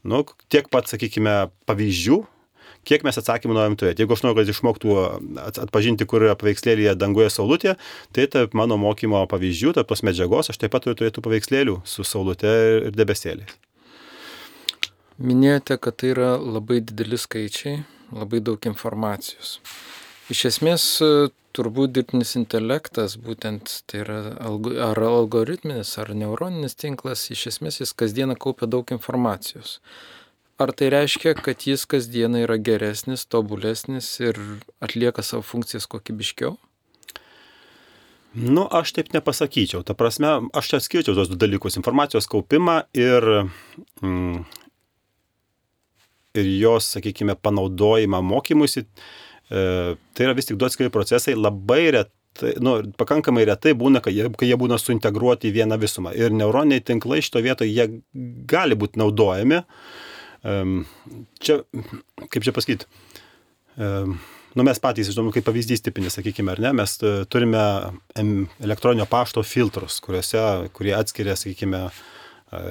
[0.07, 0.21] nu,
[0.53, 1.35] tiek pat, sakykime,
[1.69, 2.19] pavyzdžių,
[2.87, 4.03] kiek mes atsakymų norim turėti.
[4.03, 4.95] Jeigu aš noriu, kad išmoktų
[5.63, 7.77] atpažinti, kur yra paveikslėlėje dangoje saulutė,
[8.15, 12.05] tai tarp mano mokymo pavyzdžių, tarp tos medžiagos, aš taip pat turiu turėti paveikslėlių su
[12.07, 12.53] saulutė
[12.89, 13.57] ir debesėliais.
[15.23, 19.59] Minėjote, kad tai yra labai dideli skaičiai, labai daug informacijos.
[20.33, 20.83] Iš esmės,
[21.53, 24.17] turbūt dirbtinis intelektas, būtent tai yra
[24.87, 29.75] ar algoritminis, ar neuroninis tinklas, iš esmės jis kasdieną kaupia daug informacijos.
[30.61, 34.39] Ar tai reiškia, kad jis kasdieną yra geresnis, tobulesnis ir
[34.81, 36.55] atlieka savo funkcijas kokybiškiau?
[38.33, 39.83] Nu, aš taip nepasakyčiau.
[39.85, 43.27] Ta prasme, aš čia skirčiau tos du dalykus- informacijos kaupimą ir,
[44.01, 44.45] mm,
[46.41, 52.53] ir jos, sakykime, panaudojimą mokymusi E, tai yra vis tik du atskiri procesai, labai retai,
[52.63, 56.13] nu, pakankamai retai būna, kai jie, kai jie būna suintegruoti į vieną visumą.
[56.17, 57.89] Ir neuroniniai tinklai šito vietoje jie
[58.49, 59.61] gali būti naudojami.
[60.43, 61.59] Čia,
[62.27, 62.89] kaip čia pasakyti,
[64.53, 67.61] nu, mes patys, žinoma, kaip pavyzdys tipinis, sakykime, ar ne, mes e, turime
[68.63, 70.43] elektroninio pašto filtrus, kuriuose,
[70.77, 72.61] kurie atskiria, sakykime, e,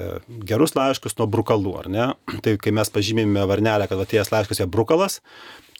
[0.47, 2.07] gerus laiškus nuo brukalų, ar ne?
[2.45, 5.19] Tai kai mes pažymime varnelę, kad atėjęs laiškas yra brukalas,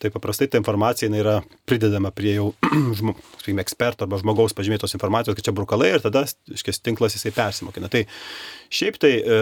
[0.04, 2.50] Tai paprastai ta informacija yra pridedama prie jau
[2.98, 3.14] žmo,
[3.62, 7.88] eksperto arba žmogaus pažymėtos informacijos, kad čia brukalai ir tada, iškės, tinklas jisai persimokina.
[7.88, 8.02] Tai
[8.68, 9.38] šiaip tai e,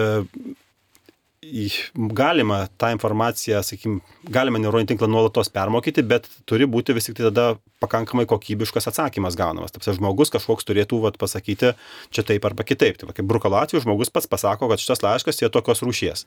[1.95, 3.99] galima tą informaciją, sakykim,
[4.31, 7.47] galima neuroninį tinklą nuolatos permokyti, bet turi būti vis tik tai tada
[7.83, 9.73] pakankamai kokybiškas atsakymas gaunamas.
[9.75, 11.73] Taip, žmogus kažkoks turėtų vat, pasakyti
[12.13, 12.99] čia taip arba kitaip.
[12.99, 16.25] Tai kaip brukalo atveju žmogus pats pasako, kad šitas laiškas yra tokios rūšies.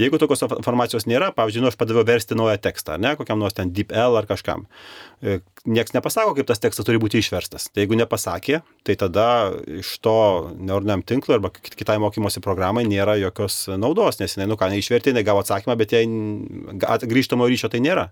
[0.00, 3.72] Jeigu tokios informacijos nėra, pavyzdžiui, nu, aš padaviau versti naują tekstą, ne, kokiam nors ten
[3.76, 4.66] DeepL ar kažkam.
[5.24, 7.66] E, Niekas nepasako, kaip tas tekstas turi būti išverstas.
[7.68, 9.26] Tai jeigu nepasakė, tai tada
[9.68, 10.14] iš to
[10.56, 15.24] neuroniniam tinklui arba kitai mokymosi programai nėra jokios naudos, nes jinai, nu ką, neišvertė, jinai
[15.26, 16.04] gavo atsakymą, bet jai
[17.10, 18.10] grįžtamo ryšio tai nėra.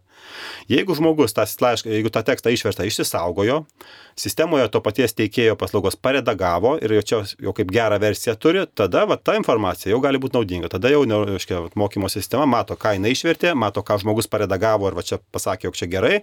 [0.71, 3.63] Jeigu žmogus laišką, jeigu tą tekstą išversta išsisaugojo,
[4.19, 9.05] sistemoje to paties teikėjo paslaugos paredagavo ir jau čia jau kaip gerą versiją turi, tada
[9.09, 10.71] va, ta informacija jau gali būti naudinga.
[10.73, 15.05] Tada jau reiškia, mokymo sistema mato, ką jinai išvertė, mato, ką žmogus paredagavo ir va
[15.07, 16.15] čia pasakė, jog čia gerai.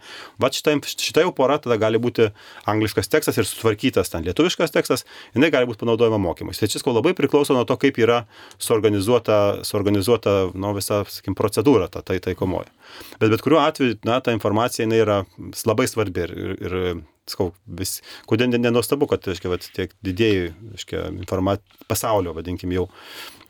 [0.41, 2.29] Va šita, šita jau pora tada gali būti
[2.69, 6.55] angliškas tekstas ir sutvarkytas ten lietuviškas tekstas, jinai gali būti panaudojama mokymui.
[6.57, 8.23] Tai čia labai priklauso nuo to, kaip yra
[8.61, 12.71] suorganizuota, suorganizuota nu, visa, sakykim, procedūra ta tai taikomoji.
[13.19, 15.19] Bet bet kuriuo atveju, na, ta informacija jinai yra
[15.67, 21.09] labai svarbi ir, ir, ir skau, vis, kodėl nenuostabu, kad, aiškiai, vat, tiek didėjai, aiškiai,
[21.17, 22.85] informat, pasaulio, vadinkim jau,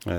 [0.07, 0.17] e,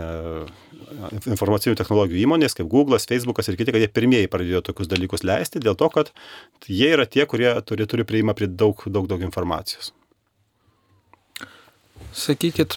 [1.33, 5.63] informacinių technologijų įmonės, kaip Google'as, Facebook'as ir kiti, kad jie pirmieji pradėjo tokius dalykus leisti,
[5.65, 6.13] dėl to, kad
[6.69, 9.95] jie yra tie, kurie turi, turi prieimą prie daug, daug, daug informacijos.
[12.17, 12.77] Sakykit,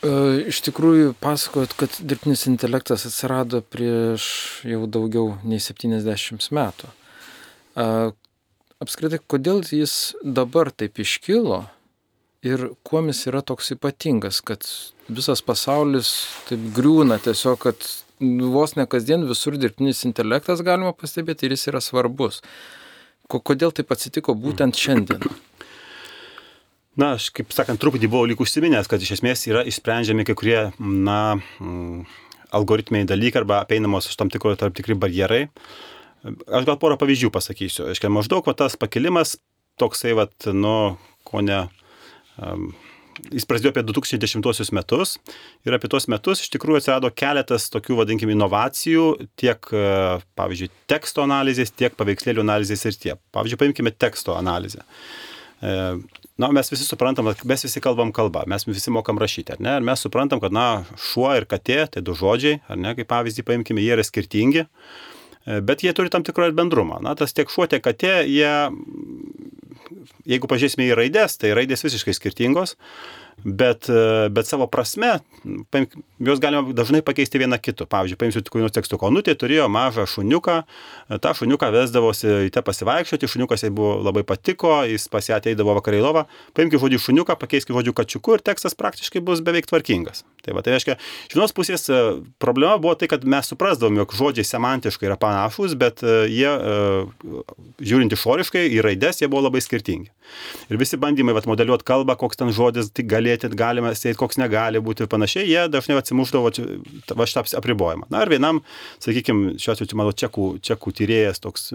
[0.00, 4.24] iš tikrųjų pasakojot, kad dirbtinis intelektas atsirado prieš
[4.64, 6.94] jau daugiau nei 70 metų
[8.80, 11.64] apskritai, kodėl jis dabar taip iškilo
[12.46, 14.64] ir kuo jis yra toks ypatingas, kad
[15.12, 16.14] visas pasaulis
[16.48, 17.90] taip griūna tiesiog, kad
[18.54, 22.40] vos ne kasdien visur dirbtinis intelektas galima pastebėti ir jis yra svarbus.
[23.30, 25.28] Kodėl taip atsitiko būtent šiandien?
[27.00, 30.58] Na, aš kaip sakant, truputį buvau lyg užsiminęs, kad iš esmės yra išsprendžiami kai kurie,
[30.78, 31.20] na,
[32.56, 35.46] algoritminiai dalykai arba apeinamos tam tikro tarp tikri barjerai.
[36.26, 37.86] Aš gal porą pavyzdžių pasakysiu.
[37.88, 39.38] Aiškiai, maždaug va, tas pakilimas
[39.80, 40.74] toksai, va, nu,
[41.24, 41.62] ko ne,
[42.36, 42.68] um,
[43.32, 45.16] jis prasidėjo apie 2010 metus
[45.64, 49.06] ir apie tuos metus iš tikrųjų atsirado keletas tokių, vadinkime, inovacijų
[49.40, 49.88] tiek, e,
[50.36, 53.20] pavyzdžiui, teksto analizės, tiek paveikslėlių analizės ir tiek.
[53.32, 54.84] Pavyzdžiui, paimkime teksto analizę.
[54.84, 55.29] E,
[55.60, 59.76] na, mes visi suprantam, mes visi kalbam kalbą, mes visi mokam rašyti, ar ne?
[59.80, 63.46] Ir mes suprantam, kad, na, šuo ir katė, tai du žodžiai, ar ne, kaip pavyzdį
[63.48, 67.02] paimkime, jie yra skirtingi, e, bet jie turi tam tikrą bendrumą.
[67.04, 68.54] Na, tas tiek šuo, tiek katė, jie
[70.28, 72.76] jeigu pažiūrėsime į raidės, tai raidės visiškai skirtingos,
[73.44, 73.88] bet,
[74.30, 75.18] bet savo prasme,
[76.20, 77.86] juos galima dažnai pakeisti vieną kitu.
[77.90, 80.56] Pavyzdžiui, paimsiu tik vienus tekstų, konutė turėjo mažą šuniuką,
[81.24, 85.76] tą šuniuką vesdavosi į te pasivaikščioti, šuniukas jai buvo labai patiko, jis pas ją ateidavo
[85.80, 86.26] vakarai lovą,
[86.56, 90.24] paimkime žodį šuniuką, pakeiskime žodžių kačiuku ir tekstas praktiškai bus beveik tvarkingas.
[90.44, 90.96] Tai, va, tai reiškia,
[91.28, 91.98] iš vienos pusės e,
[92.40, 97.42] problema buvo tai, kad mes suprasdavom, jog žodžiai semantiškai yra panašus, bet e, jie, e,
[97.84, 100.08] žiūrint išoriškai, į raides, jie buvo labai skirtingi.
[100.70, 104.80] Ir visi bandymai vat, modeliuoti kalbą, koks ten žodis tik galėti, galima sėti, koks negali
[104.82, 106.52] būti ir panašiai, jie dažnai atsimuždavo
[107.18, 108.08] va šitą apribojimą.
[108.12, 108.62] Na ir vienam,
[109.02, 111.70] sakykime, šiuo atveju, mano čekų, čekų tyrėjas, toks,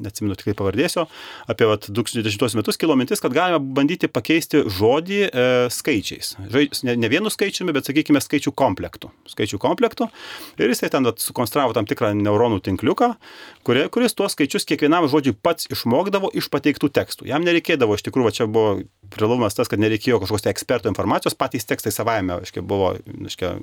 [0.00, 1.06] neatsimenu tikrai pavardėsiu,
[1.52, 6.34] apie vat, 2010 metus kilo mintis, kad galima bandyti pakeisti žodį e, skaičiais.
[6.52, 9.12] Žai, ne, ne vienu skaičiumi, bet sakykime, skaičių komplektų.
[9.30, 10.08] Skaičių komplektų.
[10.58, 13.12] Ir jisai ten sukonstravo tam tikrą neuronų tinkliuką,
[13.66, 17.28] kurie, kuris tuos skaičius kiekvienam žodžiui pats išmokdavo iš pateiktų tekstų.
[17.30, 18.80] Jam nereikėdavo, iš tikrųjų, čia buvo
[19.12, 23.54] privalumas tas, kad nereikėjo kažkokios tai eksperto informacijos, patys tekstai savaime, aiškiai, buvo aiškia,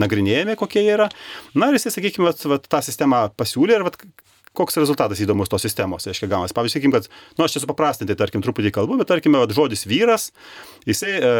[0.00, 1.10] nagrinėjami, kokie jie yra.
[1.58, 3.98] Na ir jisai, sakykime, vat, vat, tą sistemą pasiūlė ir vat,
[4.54, 6.54] koks rezultatas įdomus tos sistemos, reiškia, gaunas.
[6.54, 9.82] Pavyzdžiui, sakykime, kad, na, nu, aš čia supaprastinti, tarkim, truputį kalbu, bet tarkime, vat, žodis
[9.90, 10.28] vyras,
[10.86, 11.32] jisai e,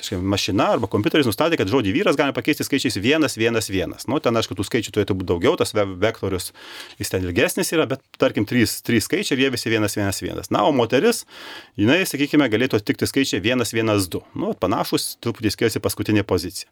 [0.00, 3.94] reiškia, mašina arba kompiuteris nustatė, kad žodį vyras galima pakeisti skaičiais 1, 1, 1.
[4.10, 6.52] Nu, ten, aišku, tų skaičių turėtų būti daugiau, tas vektorius
[7.00, 10.50] jis ten ilgesnis yra, bet tarkim 3, 3 skaičiai ir jie visi 1, 1, 1.
[10.54, 11.24] Na, o moteris,
[11.80, 14.22] jinai, sakykime, galėtų atitikti skaičiai 1, 1, 2.
[14.40, 16.70] Nu, panašus, truputį skiriasi paskutinė pozicija.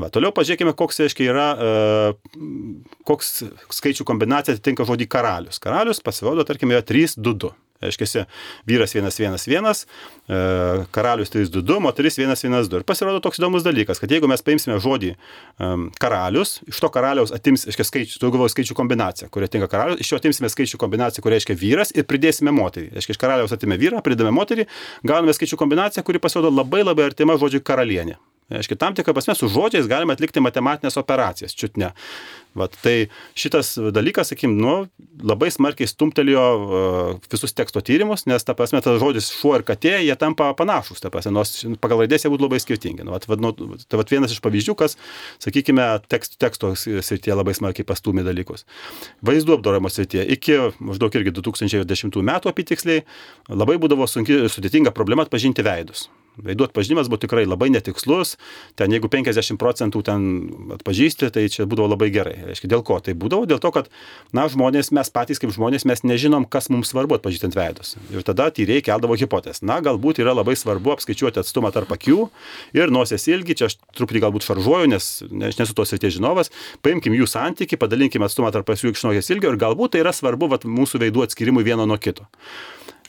[0.00, 2.38] Va, toliau pažiūrėkime, koks, aiškiai, yra, uh,
[3.08, 3.42] koks
[3.78, 5.62] skaičių kombinacija atitinka žodį karalius.
[5.62, 7.18] Karalius pasirodo, tarkim, yra 3,
[7.80, 7.88] 2, 2.
[7.88, 8.24] Reiškia,
[8.66, 9.86] vyras 111,
[10.28, 10.34] e,
[10.90, 12.76] karalius 322, moteris 112.
[12.80, 17.32] Ir pasirodo toks įdomus dalykas, kad jeigu mes paimsime žodį um, karalius, iš to karaliaus
[17.34, 21.22] atims, reiškia, skaičių, tu galvoji skaičių kombinaciją, kuria tinka karalius, iš jo atimsime skaičių kombinaciją,
[21.22, 22.90] kuria reiškia vyras ir pridėsime moterį.
[22.98, 24.66] Reiškia, iš karaliaus atimė vyrą, pridame moterį,
[25.06, 28.18] gauname skaičių kombinaciją, kuri pasirodo labai labai artima žodžiui karalienė.
[28.48, 31.90] Reiškia, tam tikrą prasme su žodžiais galime atlikti matematinės operacijas, čiut ne.
[32.56, 34.86] Vat, tai šitas dalykas, sakykim, nu,
[35.20, 39.98] labai smarkiai stumtelėjo uh, visus teksto tyrimus, nes, ta prasme, tas žodis šuo ir katė,
[40.00, 43.04] jie tampa panašus, ta prasme, nors pagal raidės jie būtų labai skirtingi.
[43.04, 43.52] Nu, vat, nu,
[43.84, 44.96] tai vat vienas iš pavyzdžių, kas,
[45.44, 48.64] sakykime, tekst, teksto srityje labai smarkiai pastumė dalykus.
[49.28, 53.04] Vaizdų apdorojimo srityje iki maždaug irgi 2010 metų apitiksliai
[53.52, 56.08] labai būdavo sunki, sudėtinga problema atpažinti veidus.
[56.44, 58.36] Veidų atpažinimas buvo tikrai labai netikslus,
[58.78, 60.26] ten jeigu 50 procentų ten
[60.78, 62.36] atpažįsti, tai čia būdavo labai gerai.
[62.48, 63.48] Reiškia, dėl ko tai būdavo?
[63.50, 63.90] Dėl to, kad,
[64.36, 67.96] na, žmonės, mes patys kaip žmonės, mes nežinom, kas mums svarbu atpažįstant veidus.
[68.14, 69.64] Ir tada tyrėjai keldavo hipotezę.
[69.68, 72.28] Na, galbūt yra labai svarbu apskaičiuoti atstumą tarp akių
[72.78, 75.10] ir nosies ilgi, čia aš truputį galbūt šaržuoju, nes
[75.50, 76.52] aš nesu tos ir tie žinovas,
[76.84, 81.02] paimkim jų santyki, padalinkime atstumą tarp nosies ilgio ir galbūt tai yra svarbu vat, mūsų
[81.04, 82.28] veidų atskirimui vieno nuo kito.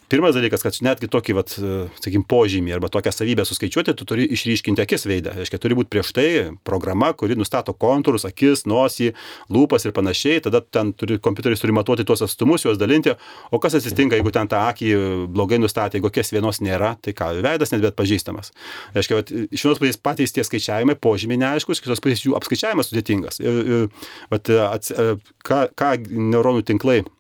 [0.10, 1.52] Pirmas dalykas, kad netgi tokį, vat,
[2.00, 5.36] sakykim, požymį arba tokią savybę suskaičiuoti, tu turi išryškinti akis veidą.
[5.38, 6.30] Reiškia, turi būti prieš tai
[6.66, 9.12] programa, kuri nustato kontūrus, akis, nosį,
[9.54, 10.42] lūpas ir panašiai.
[10.48, 13.14] Tada ten turi, kompiuteris turi matuoti tuos atstumus, juos dalinti.
[13.54, 14.96] O kas atsitinka, jeigu ten tą akį
[15.30, 18.50] blogai nustatė, jeigu kies vienos nėra, tai ką, veidas net bet pažįstamas.
[18.98, 23.38] Reiškia, vat, iš vienos pusės patys tie skaičiavimai, požymiai neaiškus, kitos pusės jų apskaičiavimas sudėtingas.
[23.46, 24.98] Ir, ir vat, ats,
[25.46, 27.19] ką, ką neuronų tinklai E,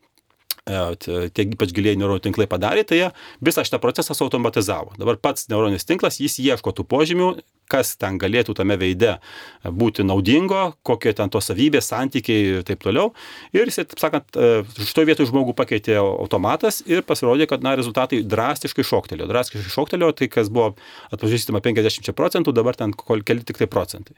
[0.70, 3.08] tie ypač giliai neuronų tinklai padarė, tai jie
[3.46, 4.94] visą šitą procesą automatizavo.
[5.00, 7.34] Dabar pats neuroninis tinklas, jis ieško tų požymių,
[7.70, 9.16] kas ten galėtų tame veide
[9.64, 13.12] būti naudingo, kokie ten tos savybės, santykiai ir taip toliau.
[13.54, 18.24] Ir jis, taip sakant, e, šitoje vietoje žmogų pakeitė automatas ir pasirodė, kad na, rezultatai
[18.26, 19.30] drastiškai šoktelio.
[19.30, 20.74] Drastiškai šoktelio, tai kas buvo
[21.14, 24.18] atpažįstama 50 procentų, dabar ten keli tik tai procentai.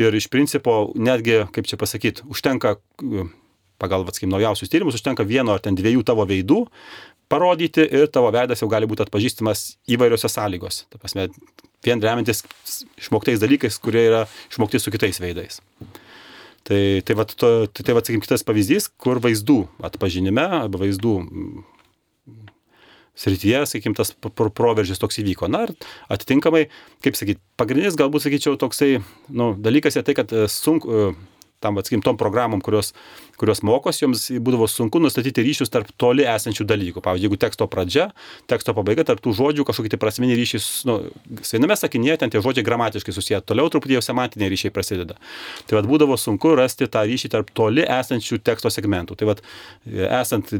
[0.00, 2.76] Ir iš principo netgi, kaip čia pasakyti, užtenka
[3.80, 6.64] pagal, sakykim, naujausius tyrimus užtenka vieno ar ten dviejų tavo veidų
[7.30, 9.64] parodyti ir tavo veidas jau gali būti atpažįstamas
[9.94, 10.86] įvairiose sąlygose.
[10.90, 11.28] Ta prasme,
[11.86, 12.42] vien remiantis
[12.98, 15.60] išmoktais dalykais, kurie yra išmokti su kitais veidais.
[16.66, 21.14] Tai, tai, va, tai, tai va, sakykim, kitas pavyzdys, kur vaizdų atpažinime arba vaizdų
[23.20, 25.48] srityje, sakykim, tas proveržis toks įvyko.
[25.52, 25.74] Na ir
[26.12, 26.66] atitinkamai,
[27.04, 31.12] kaip sakyti, pagrindinis galbūt, sakyčiau, toksai nu, dalykas yra tai, kad sunku,
[31.60, 32.92] tam atsakim tom programom, kurios,
[33.40, 37.02] kurios mokos, joms būdavo sunku nustatyti ryšius tarp toli esančių dalykų.
[37.04, 38.08] Pavyzdžiui, jeigu teksto pradžia,
[38.50, 40.96] teksto pabaiga, tarp tų žodžių kažkokie tai prasminiai ryšiai, nu,
[41.44, 45.18] viename sakinėje ten tie žodžiai gramatiškai susiję, toliau truputį jau semantiniai ryšiai prasideda.
[45.68, 49.20] Tai vad būdavo sunku rasti tą ryšį tarp toli esančių teksto segmentų.
[49.20, 49.44] Tai vad
[50.20, 50.52] esant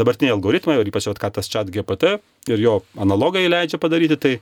[0.00, 2.16] dabartiniai algoritmai, ir ypač vat, ką tas chat GPT
[2.48, 4.36] ir jo analogai leidžia padaryti, tai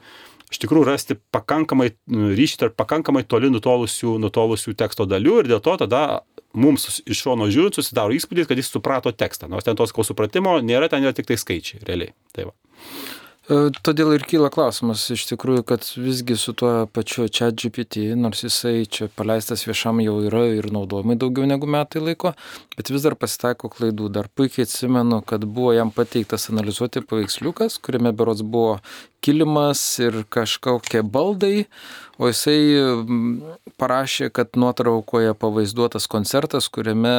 [0.52, 5.76] iš tikrųjų rasti pakankamai ryšį tarp pakankamai toli nutolusių, nutolusių teksto dalių ir dėl to
[5.84, 6.02] tada
[6.56, 10.56] mums iš šono žiūrint susidaro įspūdis, kad jis suprato tekstą, nors ten tos kol supratimo
[10.64, 12.14] nėra, ten yra tik tai skaičiai, realiai.
[12.34, 12.56] Tai va.
[13.48, 18.42] E, todėl ir kyla klausimas iš tikrųjų, kad visgi su tuo pačiu chat GPT, nors
[18.44, 22.34] jisai čia paleistas viešam jau yra ir naudojimai daugiau negu metai laiko,
[22.76, 24.10] bet vis dar pasitaiko klaidų.
[24.12, 28.82] Dar puikiai atsimenu, kad buvo jam pateiktas analizuoti paveiksliukas, kuriame berots buvo
[29.24, 31.64] kilimas ir kažkokie baldai,
[32.18, 32.58] o jisai
[33.78, 37.12] parašė, kad nuotraukoje pavaizduotas koncertas, kuriame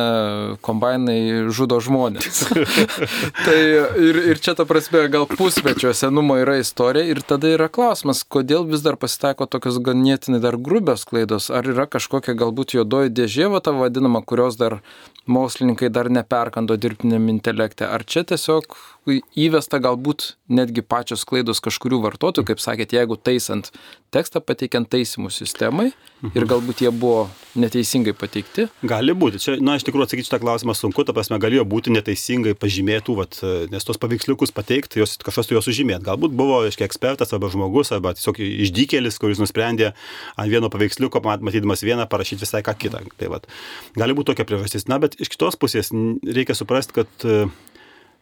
[0.66, 2.42] kombainai žudo žmonės.
[3.46, 3.60] tai
[4.10, 8.68] ir, ir čia ta prasme gal pusmečio senumo yra istorija ir tada yra klausimas, kodėl
[8.70, 13.64] vis dar pasitaiko tokios ganėtinai dar grubios klaidos, ar yra kažkokia galbūt juodoji dėžė, va
[13.64, 14.82] ta vadinama, kurios dar
[15.30, 18.76] mokslininkai dar neperkando dirbtiniam intelekte, ar čia tiesiog
[19.18, 23.70] įvesta galbūt netgi pačios klaidos kažkurių vartotojų, kaip sakėt, jeigu taisant
[24.14, 25.92] tekstą pateikiant taisimų sistemai
[26.34, 27.28] ir galbūt jie buvo
[27.60, 28.66] neteisingai pateikti?
[28.90, 29.40] Gali būti.
[29.42, 33.40] Čia, na, iš tikrųjų atsakyti šitą klausimą sunku, ta prasme, galėjo būti neteisingai pažymėtų, vat,
[33.72, 36.06] nes tos paveiksliukus pateikti, jos, kažkas turėjo sužymėti.
[36.10, 39.94] Galbūt buvo, aiškiai, ekspertas arba žmogus, arba tiesiog išdykėlis, kuris nusprendė
[40.36, 43.06] ant vieno paveiksliuko, matydamas vieną, parašyti visai ką kitą.
[43.22, 43.50] Tai, vat,
[43.98, 44.90] gali būti tokia priežastis.
[44.92, 47.30] Na, bet iš kitos pusės reikia suprasti, kad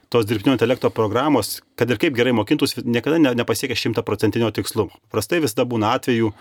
[0.10, 4.96] tos dirbtinio intelekto programos, kad ir kaip gerai mokintųsi, niekada ne, nepasiekia šimtaprocentinio tikslumo.
[5.12, 6.32] Prastai visada būna atvejų,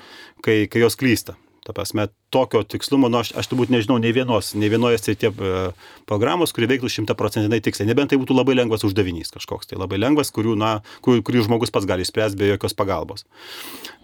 [0.47, 1.37] kai, kai jos klysta.
[1.67, 5.63] Ta prasme, tokio tikslumo, nu, aš, aš turbūt nežinau nei vienos, nei vienoje srityje e,
[6.07, 7.89] programos, kuri veiktų šimtaprocentinai tiksliai.
[7.91, 11.75] Nebent tai būtų labai lengvas uždavinys kažkoks, tai labai lengvas, kurių, na, kur, kurį žmogus
[11.75, 13.27] pats gali spręsti be jokios pagalbos.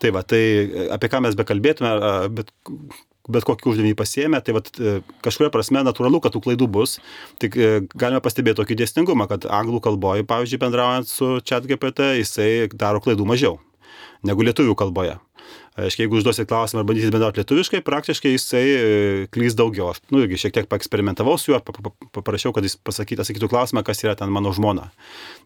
[0.03, 0.42] Tai va, tai
[0.90, 1.94] apie ką mes bekalbėtume,
[2.35, 2.51] bet
[3.31, 6.99] bet kokį uždavinį pasiemė, tai vat, e, kažkuria prasme natūralu, kad tų klaidų bus.
[7.43, 12.51] Tik e, galime pastebėti tokį dėsningumą, kad anglų kalboje, pavyzdžiui, bendraujant su chat GPT, jisai
[12.75, 13.61] daro klaidų mažiau
[14.27, 15.19] negu lietuvių kalboje.
[15.73, 18.83] Aiškiai, jeigu užduosit klausimą ar bandysit bendrauti lietuviškai, praktiškai jisai e,
[19.33, 19.89] klys daugiau.
[19.95, 21.61] Aš, nu, irgi šiek tiek paeksperimentavau su juo,
[22.13, 24.91] paprašiau, kad jis pasakytų, sakytų klausimą, kas yra ten mano žmona.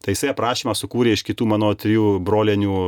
[0.02, 2.80] Tai jisai aprašymą sukūrė iš kitų mano trijų brolienių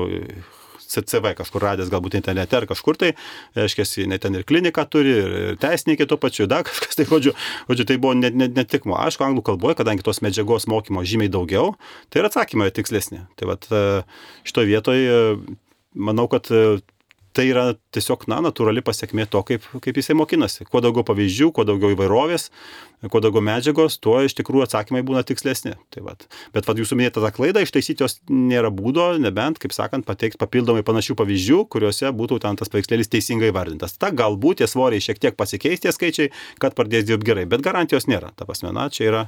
[0.89, 3.13] CV kažkur radęs, galbūt internete ar kažkur tai,
[3.59, 7.35] reiškia, net ten ir kliniką turi, ir teisininkai tuo pačiu, dar kažkas, tai žodžiu,
[7.71, 11.33] žodžiu tai buvo ne, ne, ne tik, aišku, anglų kalboje, kadangi tos medžiagos mokymo žymiai
[11.33, 11.75] daugiau,
[12.09, 13.25] tai ir atsakymai tikslesni.
[13.39, 13.83] Tai vad e,
[14.49, 15.19] šitoje vietoje
[15.99, 16.81] manau, kad e,
[17.39, 20.67] tai yra tiesiog, na, natūrali pasiekmė to, kaip, kaip jisai mokinasi.
[20.67, 22.49] Kuo daugiau pavyzdžių, kuo daugiau įvairovės,
[23.07, 25.77] kuo daugiau medžiagos, tuo iš tikrųjų atsakymai būna tikslesni.
[25.95, 26.27] Tai vat.
[26.57, 30.83] Bet vad jūsų minėta ta klaida, ištaisyti jos nėra būdo, nebent, kaip sakant, pateikti papildomai
[30.87, 33.95] panašių pavyzdžių, kuriuose būtų ten tas paveikslėlis teisingai vardintas.
[34.03, 38.11] Ta galbūt tie svoriai šiek tiek pasikeis tie skaičiai, kad pradės dirbti gerai, bet garantijos
[38.11, 38.35] nėra.
[38.35, 39.25] Ta prasme, na, čia yra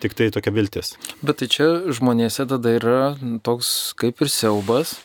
[0.00, 0.94] tik tai tokia viltis.
[1.24, 3.00] Bet tai čia žmonėse tada yra
[3.44, 4.96] toks kaip ir siaubas,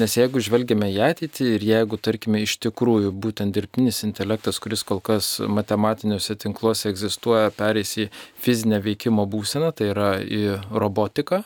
[0.00, 5.02] Nes jeigu žvelgiame į ateitį ir jeigu, tarkime, iš tikrųjų būtent dirbtinis intelektas, kuris kol
[5.04, 8.06] kas matematiniuose tinkluose egzistuoja, pereis į
[8.40, 11.42] fizinę veikimo būseną, tai yra į robotiką,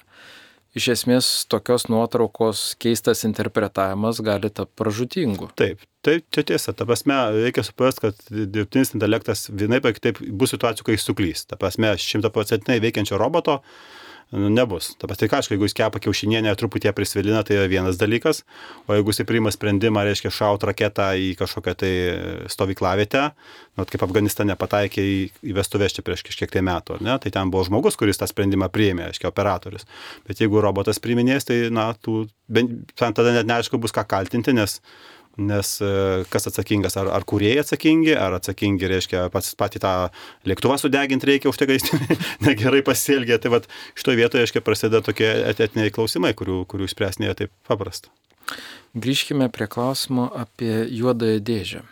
[0.78, 5.50] iš esmės tokios nuotraukos keistas interpretavimas gali tapti pražutingu.
[5.58, 6.76] Taip, tai čia tiesa.
[6.76, 11.46] Ta prasme, reikia suprasti, kad dirbtinis intelektas vienaip ar kitaip bus situacijų, kai suklys.
[11.50, 13.62] Ta prasme, šimtaprocentinai veikiančio roboto
[14.32, 14.92] nu, nebus.
[14.98, 18.42] Ta pati kažkai, jeigu jis kepa kiaušinienę truputį prisvilina, tai yra vienas dalykas,
[18.88, 21.92] o jeigu jis priima sprendimą, reiškia, šaut raketą į kažkokią tai
[22.52, 23.24] stovyklavietę,
[23.78, 25.16] nu, kaip Afganistane pataikė į,
[25.50, 28.70] į vestuvės čia prieš kažkiek tai metų, ne, tai ten buvo žmogus, kuris tą sprendimą
[28.74, 29.88] priėmė, reiškia, operatorius.
[30.28, 34.80] Bet jeigu robotas priminės, tai, na, tų, bent, tada net neaišku bus ką kaltinti, nes
[35.36, 35.90] nes e,
[36.30, 39.94] kas atsakingas, ar, ar kūrėjai atsakingi, ar atsakingi, reiškia, pats patį tą
[40.48, 43.40] lėktuvą sudeginti reikia už tai, kad jis negerai pasielgė.
[43.42, 43.68] Tai vad
[43.98, 48.12] šitoje vietoje, aiškiai, prasideda tokie etiniai klausimai, kurių, kurių spręs nėra taip paprasta.
[48.94, 51.84] Grįžkime prie klausimo apie juodąją dėžę.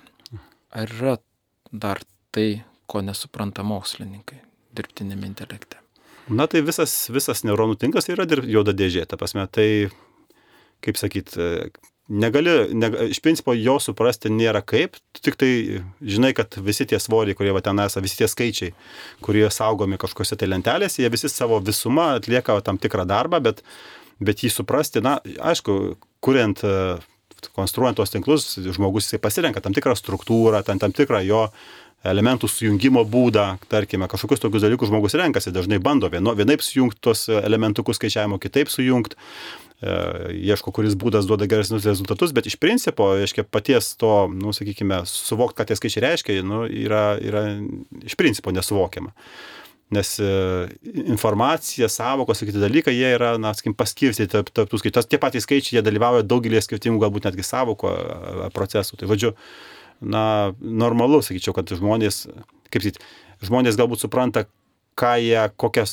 [0.79, 1.17] Ar yra
[1.73, 2.03] dar
[2.33, 4.39] tai, ko nesupranta mokslininkai
[4.77, 5.81] dirbtinėme intelekte?
[6.31, 9.91] Na tai visas, visas neuronų tinklas yra juoda dėžė, ta prasme, tai,
[10.85, 11.35] kaip sakyt,
[12.09, 15.51] negali, ne, iš principo jo suprasti nėra kaip, tik tai
[16.03, 18.75] žinai, kad visi tie svoriai, kurie va ten esą, visi tie skaičiai,
[19.25, 23.63] kurie saugomi kažkokiose tai lentelėse, jie visi savo visumą atlieka tam tikrą darbą, bet,
[24.21, 25.19] bet jį suprasti, na,
[25.53, 26.65] aišku, kuriant,
[27.57, 31.47] konstruojant tos tinklus, žmogus jisai pasirenka tam tikrą struktūrą, tam, tam tikrą jo
[32.07, 37.29] elementų sujungimo būdą, tarkime, kažkokius tokius dalykus žmogus renkasi, dažnai bando vieno, vienaip sujungti tos
[37.31, 43.45] elementukus skaičiavimo, kitaip sujungti, e, ieško, kuris būdas duoda geresnius rezultatus, bet iš principo, reiškia,
[43.51, 47.49] paties to, nu, sakykime, suvokti, ką tie skaičiai reiškia, nu, yra, yra
[48.07, 49.15] iš principo nesuvokiama
[49.93, 50.69] nes e,
[51.05, 55.05] informacija, savokos ir kiti dalykai, jie yra, na, sakykim, paskirstyti tarp, tarp tų skaičių.
[55.11, 57.93] Tie patys skaičiai, jie dalyvauja daugelį skirtingų, galbūt netgi savoko
[58.57, 58.97] procesų.
[59.01, 59.35] Tai vadžiu,
[60.01, 60.25] na,
[60.61, 62.25] normalu, sakyčiau, kad žmonės,
[62.73, 63.05] kaip sakyti,
[63.45, 64.47] žmonės galbūt supranta,
[64.99, 65.85] ką jie, kokią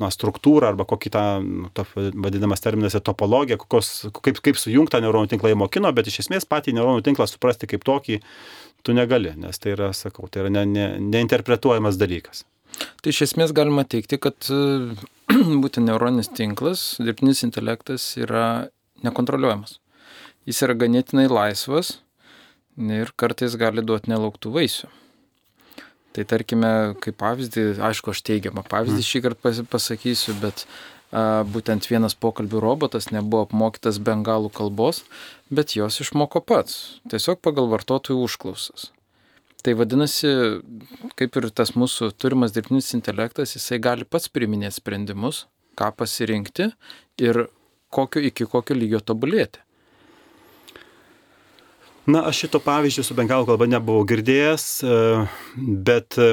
[0.00, 1.84] na, struktūrą arba kokį tą, nu, to,
[2.24, 6.76] vadinamas terminas, topologiją, kokios, kaip, kaip sujungtą neuronų tinklą į mokino, bet iš esmės patį
[6.78, 8.20] neuronų tinklą suprasti kaip tokį
[8.86, 12.44] tu negali, nes tai yra, sakau, tai yra ne, ne, neinterpretuojamas dalykas.
[13.02, 14.48] Tai iš esmės galima teikti, kad
[15.62, 18.68] būtent neuroninis tinklas, dirbtinis intelektas yra
[19.04, 19.78] nekontroliuojamas.
[20.46, 21.96] Jis yra ganėtinai laisvas
[22.76, 24.92] ir kartais gali duoti nelauktų vaisių.
[26.16, 26.68] Tai tarkime,
[27.04, 29.06] kaip pavyzdį, aišku, aš teigiamą pavyzdį mm.
[29.10, 35.02] šį kartą pasakysiu, bet a, būtent vienas pokalbių robotas nebuvo apmokytas bengalų kalbos,
[35.52, 38.88] bet jos išmoko pats, tiesiog pagal vartotojų užklausas.
[39.60, 40.32] Tai vadinasi,
[41.20, 45.44] kaip ir tas mūsų turimas dirbtinis intelektas, jisai gali pats priminėti sprendimus,
[45.76, 46.70] ką pasirinkti
[47.20, 47.44] ir
[47.92, 49.65] kokio, iki kokio lygio tobulėti.
[52.06, 54.98] Na, aš šito pavyzdžio su bengalų kalba nebuvau girdėjęs, e,
[55.88, 56.28] bet e,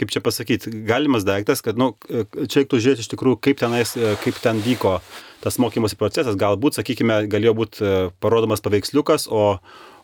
[0.00, 3.92] kaip čia pasakyti, galimas daiktas, kad, na, nu, čia reiktų žiūrėti iš tikrųjų, kaip, tenais,
[3.98, 4.96] e, kaip ten vyko
[5.44, 6.38] tas mokymosi procesas.
[6.40, 7.92] Galbūt, sakykime, galėjo būti
[8.24, 9.58] parodomas paveiksliukas, o,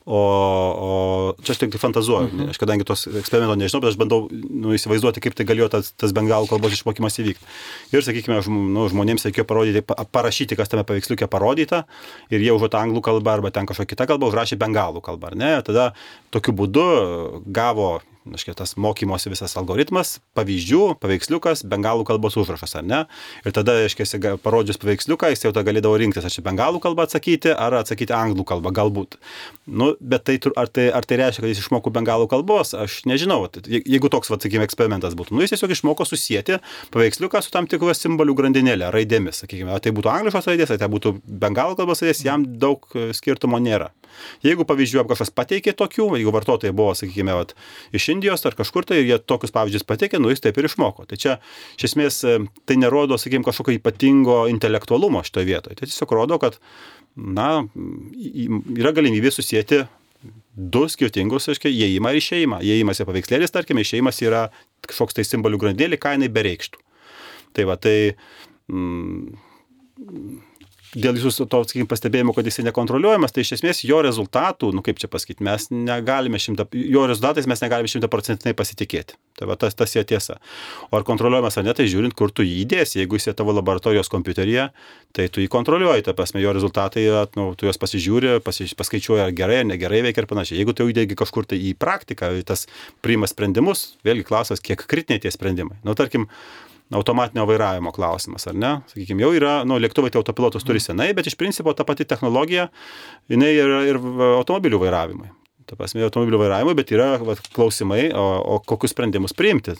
[0.05, 0.89] O, o
[1.41, 2.51] čia aš tik fantazuoju, mhm.
[2.53, 6.13] aš kadangi tos eksperimento nežinau, bet aš bandau nu, įsivaizduoti, kaip tai galėjo tas, tas
[6.13, 7.49] bengalų kalbos išmokymas įvykti.
[7.97, 9.81] Ir, sakykime, žm, nu, žmonėms reikėjo parodyti,
[10.13, 11.87] parašyti, kas tame paveiksliuke parodyta,
[12.29, 15.55] ir jie užuot anglų kalbą arba ten kažkokią kitą kalbą užrašė bengalų kalbą, ar ne?
[15.65, 15.95] Tada
[16.37, 16.85] tokiu būdu
[17.49, 17.95] gavo
[18.25, 23.01] Naškia, tas mokymosi visas algoritmas, pavyzdžių, paveiksliukas, bengalų kalbos užrašas, ar ne?
[23.45, 27.53] Ir tada, aiškiai, parodžius paveiksliuką, jis jau tada galėdavo rinktis, ar čia bengalų kalbą atsakyti,
[27.53, 29.19] ar atsakyti anglų kalbą, galbūt.
[29.69, 33.43] Nu, bet tai, ar, tai, ar tai reiškia, kad jis išmoko bengalų kalbos, aš nežinau.
[33.69, 36.63] Jeigu toks, va, sakykime, eksperimentas būtų, nu, jis tiesiog išmoko susijęti
[36.97, 40.89] paveiksliuką su tam tikru simbolių grandinėlė, raidėmis, sakykime, ar tai būtų angliškos raidės, ar tai
[40.97, 42.89] būtų bengalų kalbos raidės, jam daug
[43.21, 43.93] skirtumo nėra.
[44.45, 47.55] Jeigu pavyzdžių kažkas pateikė tokių, jeigu vartotojai buvo, sakykime, vat,
[47.97, 51.09] iš Indijos ar kažkur tai, jie tokius pavyzdžius pateikė, nu jis taip ir išmoko.
[51.11, 51.39] Tai čia
[51.79, 52.39] iš esmės e,
[52.69, 55.81] tai nerodo, sakykime, kažkokio ypatingo intelektualumo šitoje vietoje.
[55.81, 56.61] Tai tiesiog rodo, kad,
[57.17, 57.65] na,
[58.77, 59.85] yra galimybė susijęti
[60.55, 62.61] du skirtingus, aiškiai, įėjimą ir išėjimą.
[62.65, 64.47] Įėjimas yra paveikslėlis, tarkime, išėjimas yra
[64.87, 66.81] kažkoks tai simbolių grandėlį, ką jinai bereikštų.
[67.55, 67.97] Tai va, tai
[68.71, 69.35] mm,
[70.95, 75.01] dėl jūsų to, sakykime, pastebėjimo, kad jisai nekontroliuojamas, tai iš esmės jo rezultatų, nu kaip
[75.03, 79.19] čia pasakyti, mes negalime šimta, jo rezultatais mes negalime šimtaprocentinai pasitikėti.
[79.35, 80.37] Tai va tas, tas jo tiesa.
[80.91, 83.55] O ar kontroliuojamas ar ne, tai žiūrint, kur tu jį įdėsi, jeigu jis yra tavo
[83.57, 84.69] laboratorijos kompiuteryje,
[85.17, 87.07] tai tu jį kontroliuoji, ta prasme, jo rezultatai,
[87.39, 90.61] nu, tu juos pasižiūri, pasi, paskaičiuoji, ar gerai ar negerai veikia ir panašiai.
[90.61, 92.69] Jeigu tu įdėgi kažkur tai į praktiką, tas
[93.03, 95.81] priima sprendimus, vėlgi klausimas, kiek kritiniai tie sprendimai.
[95.83, 96.29] Nu, tarkim,
[96.95, 98.75] automatinio vairavimo klausimas, ar ne?
[98.91, 102.69] Sakykime, jau yra, nu, lėktuvai tai autopilotus turi senai, bet iš principo ta pati technologija,
[103.33, 103.99] jinai yra ir
[104.41, 105.33] automobilių vairavimui.
[105.65, 109.73] Ta prasme, automobilių vairavimui, bet yra va, klausimai, o, o kokius sprendimus priimti.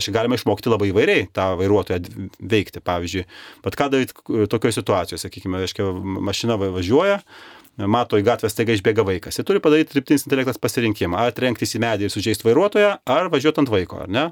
[0.00, 2.00] Aš galima išmokti labai įvairiai tą vairuotoją
[2.40, 2.80] veikti.
[2.80, 3.26] Pavyzdžiui,
[3.66, 5.90] bet ką daryti tokioje situacijoje, sakykime, reiškia,
[6.24, 7.20] mašina važiuoja,
[7.84, 9.36] mato į gatvę staiga išbėga vaikas.
[9.36, 13.60] Jis turi padaryti dirbtinis intelektas pasirinkimą, ar trenktis į medį ir sužeisti vairuotoją, ar važiuoti
[13.60, 14.30] ant vaiko, ar ne?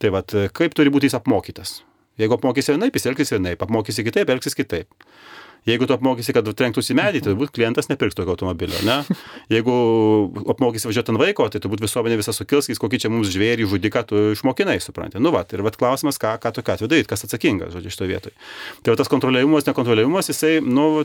[0.00, 1.72] Tai vad, kaip turi būti jis apmokytas?
[2.20, 4.88] Jeigu apmokysi vienaip, jis elgsis vienaip, apmokysi kitaip, elgsis kitaip.
[5.68, 9.00] Jeigu tu apmokysi, kad trenktųsi medį, tai turbūt klientas nepirks tokio automobilio, ne?
[9.54, 9.74] Jeigu
[10.54, 14.22] apmokysi važiuoti ant vaiko, tai turbūt visuomenė visą sukils, kokį čia mums žvėrį žudiką tu
[14.34, 15.20] išmokinai, supranti.
[15.20, 18.12] Nu, va, ir va klausimas, ką, ką tu ką atveju daryti, kas atsakingas, žodžiu, šitoje
[18.14, 18.36] vietoje.
[18.80, 21.04] Tai va, tas kontroliavimas, nekontroliavimas, jisai, nu,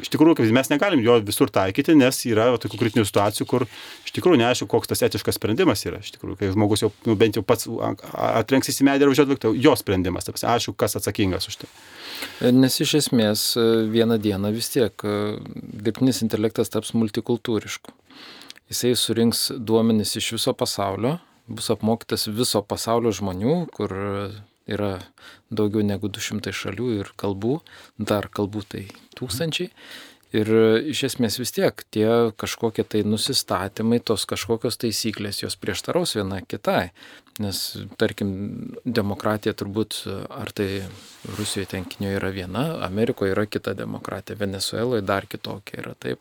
[0.00, 4.40] iš tikrųjų, mes negalim jo visur taikyti, nes yra tokių kritinių situacijų, kur iš tikrųjų
[4.42, 6.02] neaišku, koks tas etiškas sprendimas yra.
[6.04, 7.68] Iš tikrųjų, kai žmogus jau nu, bent jau pats
[8.12, 11.72] atrenksis į medį ir važiuoti, tai jo sprendimas, taip, aišku, kas atsakingas už tai.
[12.42, 15.16] Nes iš esmės e, vieną dieną vis tiek e,
[15.54, 17.94] dirbtinis intelektas taps multikultūrišku.
[18.72, 23.92] Jisai surinks duomenis iš viso pasaulio, bus apmokytas viso pasaulio žmonių, kur
[24.70, 24.94] yra
[25.52, 27.58] daugiau negu 200 šalių ir kalbų,
[27.98, 28.86] dar kalbų tai
[29.18, 29.70] tūkstančiai.
[30.32, 30.48] Ir
[30.88, 32.08] iš esmės vis tiek tie
[32.40, 36.94] kažkokie tai nusistatymai, tos kažkokios taisyklės, jos prieštaraus viena kitai.
[37.40, 37.58] Nes,
[37.96, 38.32] tarkim,
[38.84, 40.82] demokratija turbūt, ar tai
[41.38, 46.20] Rusijoje tenkinio yra viena, Amerikoje yra kita demokratija, Venezueloje dar kitokia yra taip.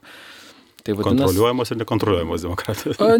[0.81, 3.01] Tai vadinas, kontroliuojamos ir nekontroliuojamos demokratijos.
[3.03, 3.17] A,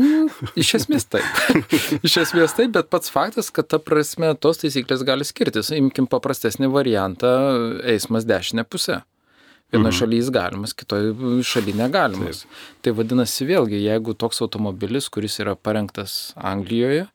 [0.58, 1.42] iš esmės taip.
[2.08, 5.70] iš esmės taip, bet pats faktas, kad ta prasme tos taisyklės gali skirtis.
[5.76, 7.36] Imkim paprastesnį variantą-
[7.94, 9.02] eismas dešinė pusė.
[9.72, 9.98] Vienoje mhm.
[10.00, 11.14] šalyje jis galimas, kitoje
[11.48, 12.44] šalyje negalimas.
[12.44, 12.80] Taip.
[12.84, 17.06] Tai vadinasi vėlgi, jeigu toks automobilis, kuris yra parengtas Anglijoje,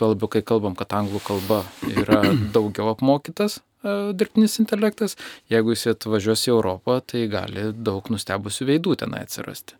[0.00, 1.60] tuo labiau, kai kalbam, kad anglų kalba
[1.92, 2.22] yra
[2.56, 5.18] daugiau apmokytas, e, dirbtinis intelektas,
[5.52, 9.76] jeigu jis atvažiuos į Europą, tai gali daug nustebusių veidų tenai atsirasti.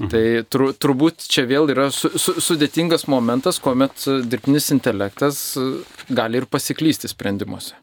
[0.00, 0.10] Mhm.
[0.10, 5.52] Tai tur, turbūt čia vėl yra su, su, sudėtingas momentas, kuomet dirbtinis intelektas
[6.10, 7.78] gali ir pasiklysti sprendimuose.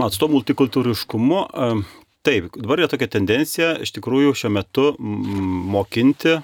[0.00, 1.42] Mat, to multikultūriškumu
[2.22, 6.36] Taip, dabar yra tokia tendencija iš tikrųjų šiuo metu mokinti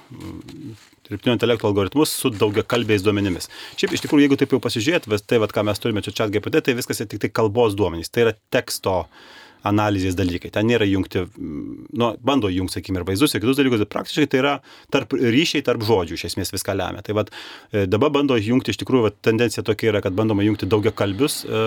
[1.09, 3.47] dirbtinio intelekto algoritmus su daugia kalbėjais duomenimis.
[3.79, 6.61] Šiaip iš tikrųjų, jeigu taip jau pasižiūrėt, tai, vat, ką mes turime čia chat GPT,
[6.67, 8.11] tai viskas yra tik tai kalbos duomenys.
[8.13, 10.51] Tai yra teksto uh, analizės dalykai.
[10.55, 14.43] Ten nėra jungti, nu, bando jungti, sakykime, ir vaizdus, ir kitus dalykus, bet praktiškai tai
[14.43, 14.55] yra
[14.95, 17.03] tarp ryšiai tarp žodžių, iš esmės viską lemia.
[17.07, 17.33] Tai vad,
[17.73, 21.41] e, dabar bando jungti, iš tikrųjų, vat, tendencija tokia yra, kad bandoma jungti daugia kalbius
[21.45, 21.63] e,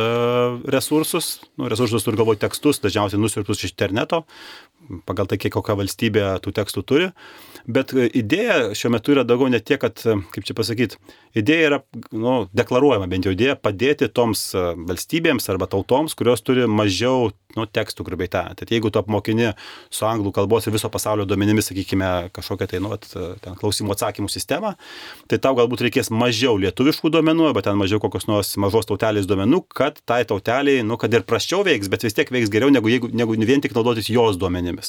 [0.71, 4.23] resursus, nu, resursus turi galvo tekstus, dažniausiai nusirptus iš interneto,
[5.07, 7.09] pagal tai, kiek kokia valstybė tų tekstų turi.
[7.69, 10.97] Bet e, idėja šiuo metu yra daugiau ne tiek, kad, e, kaip čia pasakyti,
[11.37, 11.79] idėja yra
[12.09, 17.67] nu, deklaruojama, bent jau idėja padėti toms e, valstybėms arba tautoms, kurios turi mažiau nu,
[17.67, 18.57] tekstų, grubiai tariant.
[18.61, 19.51] Tad jeigu tu apmokini
[19.93, 23.05] su anglų kalbos ir viso pasaulio duomenimis, sakykime, kažkokią tai, nu, at,
[23.43, 24.73] ten klausimų atsakymų sistemą,
[25.29, 29.65] tai tau galbūt reikės mažiau lietuviškų duomenų, arba ten mažiau kokios nors mažos tautelės duomenų,
[29.75, 33.11] kad tai tauteliai, nu, kad ir prasčiau veiks, bet vis tiek veiks geriau, negu, jeigu,
[33.13, 34.80] negu vien tik naudotis jos duomenimis.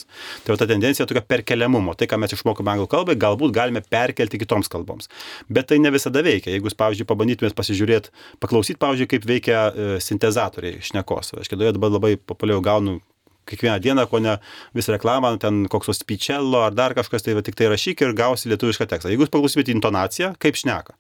[0.47, 1.95] Tai va ta tendencija tokia perkeliamumo.
[1.99, 5.09] Tai, ką mes išmokome mokome anglų kalbai, galbūt galime perkelti kitoms kalboms.
[5.49, 6.53] Bet tai ne visada veikia.
[6.53, 11.35] Jeigu jūs, pavyzdžiui, pabandytumėt pasižiūrėti, paklausyti, pavyzdžiui, kaip veikia e, sintezatoriai šnekos.
[11.41, 13.01] Aš kėdoje dabar labai populiariau gaunu
[13.49, 14.37] kiekvieną dieną, ko ne
[14.75, 18.15] vis reklamą, ten koks tos spičello ar dar kažkas, tai va, tik tai rašyk ir
[18.17, 19.11] gausi lietuvišką tekstą.
[19.13, 20.95] Jeigu jūs paklausymėte intonaciją, kaip šneka,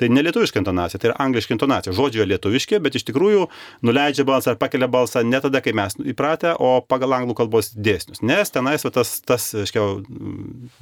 [0.00, 1.94] tai ne lietuviška intonacija, tai yra angliška intonacija.
[1.96, 3.46] Žodžiai lietuviški, bet iš tikrųjų
[3.86, 8.24] nuleidžia balsą ar pakelia balsą ne tada, kai mes įpratę, o pagal anglų kalbos dėsnius.
[8.24, 10.00] Nes tenais va, tas, tas aiškiau,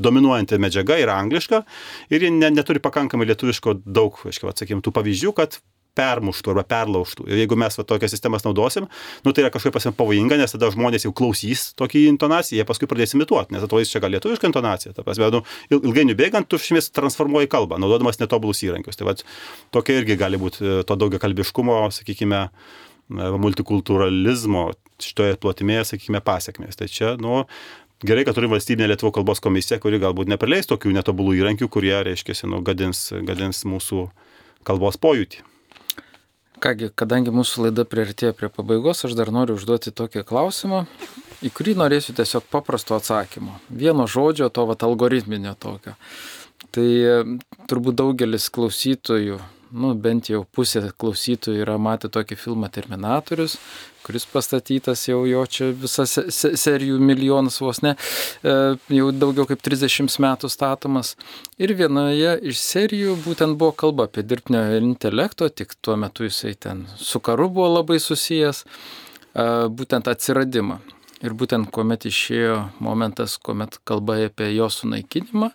[0.03, 1.65] dominuojanti medžiaga yra angliška
[2.13, 5.61] ir ji ne, neturi pakankamai lietuviško daug, aiškiau, atsakymų, tų pavyzdžių, kad
[5.99, 7.27] permuštų arba perlaužtų.
[7.29, 8.89] Ir jeigu mes va, tokias sistemas naudosim,
[9.27, 12.89] nu, tai yra kažkaip pasim pavojinga, nes tada žmonės jau klausys tokį intonaciją, jie paskui
[12.91, 14.95] pradės imituoti, nes atrodys čia gal lietuviška intonacija.
[14.97, 15.43] Ta prasme, nu,
[15.77, 18.99] ilgainiui bėgant, tu šimės transformuoji kalbą, naudodamas netobulus įrankius.
[18.99, 19.17] Tai va,
[19.75, 24.71] tokia irgi gali būti e, to daugia kalbiškumo, sakykime, e, multikulturalizmo
[25.03, 26.79] šitoje plotmėje, sakykime, pasiekmės.
[26.81, 27.43] Tai čia, nu,
[28.07, 32.39] gerai, kad turi valstybinė Lietuvos kalbos komisija, kuri galbūt neprileis tokių netobulų įrankių, kurie, reiškia,
[32.51, 34.07] nu, gadins, gadins mūsų
[34.67, 35.52] kalbos pojūtį.
[36.63, 40.85] Kągi, kadangi mūsų laida prieartėjo prie pabaigos, aš dar noriu užduoti tokį klausimą,
[41.43, 43.57] į kurį norėsiu tiesiog paprasto atsakymo.
[43.67, 45.97] Vieno žodžio, to vat algoritminio tokio.
[46.73, 46.87] Tai
[47.67, 49.41] turbūt daugelis klausytojų
[49.73, 53.57] nu, bent jau pusė klausytojų yra matę tokį filmą Terminatorius,
[54.07, 56.15] kuris pastatytas jau jo čia visas
[56.63, 57.95] serijų milijonas vos ne,
[58.43, 58.55] e,
[58.97, 61.15] jau daugiau kaip 30 metų statomas.
[61.63, 66.87] Ir vienoje iš serijų būtent buvo kalba apie dirbtinio intelekto, tik tuo metu jisai ten
[66.97, 70.81] su karu buvo labai susijęs, e, būtent atsiradimą.
[71.23, 75.53] Ir būtent kuomet išėjo momentas, kuomet kalba apie jo sunaikinimą,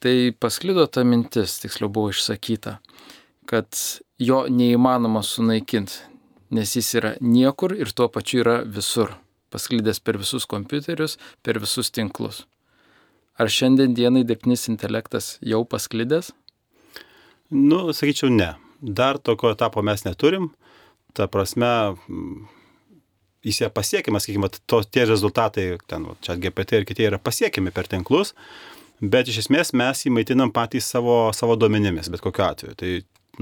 [0.00, 2.78] tai pasklido ta mintis, tiksliau buvo išsakyta
[3.48, 3.66] kad
[4.20, 6.02] jo neįmanoma sunaikinti,
[6.50, 9.14] nes jis yra niekur ir tuo pačiu yra visur,
[9.52, 12.44] pasklydęs per visus kompiuterius, per visus tinklus.
[13.38, 16.32] Ar šiandien dienai dirbtinis intelektas jau pasklydęs?
[17.54, 18.54] Nu, sakyčiau, ne.
[18.80, 20.50] Dar tokio etapo mes neturim.
[21.14, 21.68] Ta prasme,
[23.46, 27.88] jis yra pasiekiamas, sakykime, to, tie rezultatai, ten, čia GPT ir kiti yra pasiekiami per
[27.90, 28.34] tinklus,
[29.00, 32.76] bet iš esmės mes jį maitinam patys savo, savo duomenimis, bet kokiu atveju.
[32.78, 32.92] Tai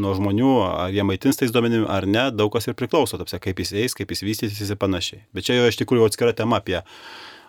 [0.01, 3.63] nuo žmonių, ar jie maitins tais duomenimis ar ne, daug kas ir priklauso, tapsia, kaip
[3.63, 5.25] jis eis, kaip jis vystysis ir panašiai.
[5.37, 6.79] Bet čia jau iš tikrųjų atskira tema apie,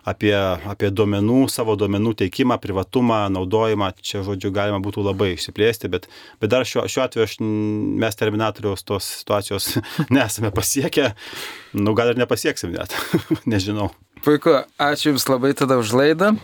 [0.08, 0.34] apie,
[0.68, 3.90] apie duomenų, savo duomenų teikimą, privatumą, naudojimą.
[4.04, 6.08] Čia, žodžiu, galima būtų labai išsiplėsti, bet,
[6.42, 7.38] bet dar šiuo, šiuo atveju aš,
[8.04, 9.74] mes Terminatoriaus tos situacijos
[10.14, 11.12] nesame pasiekę,
[11.78, 12.96] nu gal ir nepasieksim net,
[13.52, 13.90] nežinau.
[14.24, 16.34] Puiku, ačiū Jums labai tada už laidą.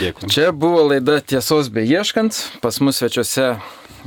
[0.00, 0.30] Dėkui.
[0.32, 3.52] Čia buvo laida Tiesos beieškant, pas mus svečiuose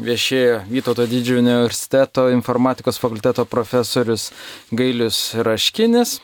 [0.01, 4.31] viešėjo Vytauto didžiojo universiteto informatikos fakulteto profesorius
[4.71, 6.19] Gailius Raškinis.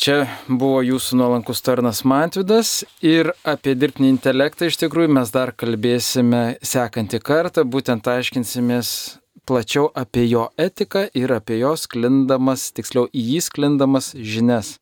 [0.00, 6.56] Čia buvo jūsų nuolankus tarnas Mantvidas ir apie dirbtinį intelektą iš tikrųjų mes dar kalbėsime
[6.64, 13.42] sekantį kartą, būtent aiškinsimės plačiau apie jo etiką ir apie jo sklindamas, tiksliau į jį
[13.50, 14.78] sklindamas žinias.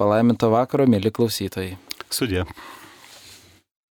[0.00, 1.76] Palaiminto vakaro, mėly klausytojai.
[2.12, 2.46] Sudė.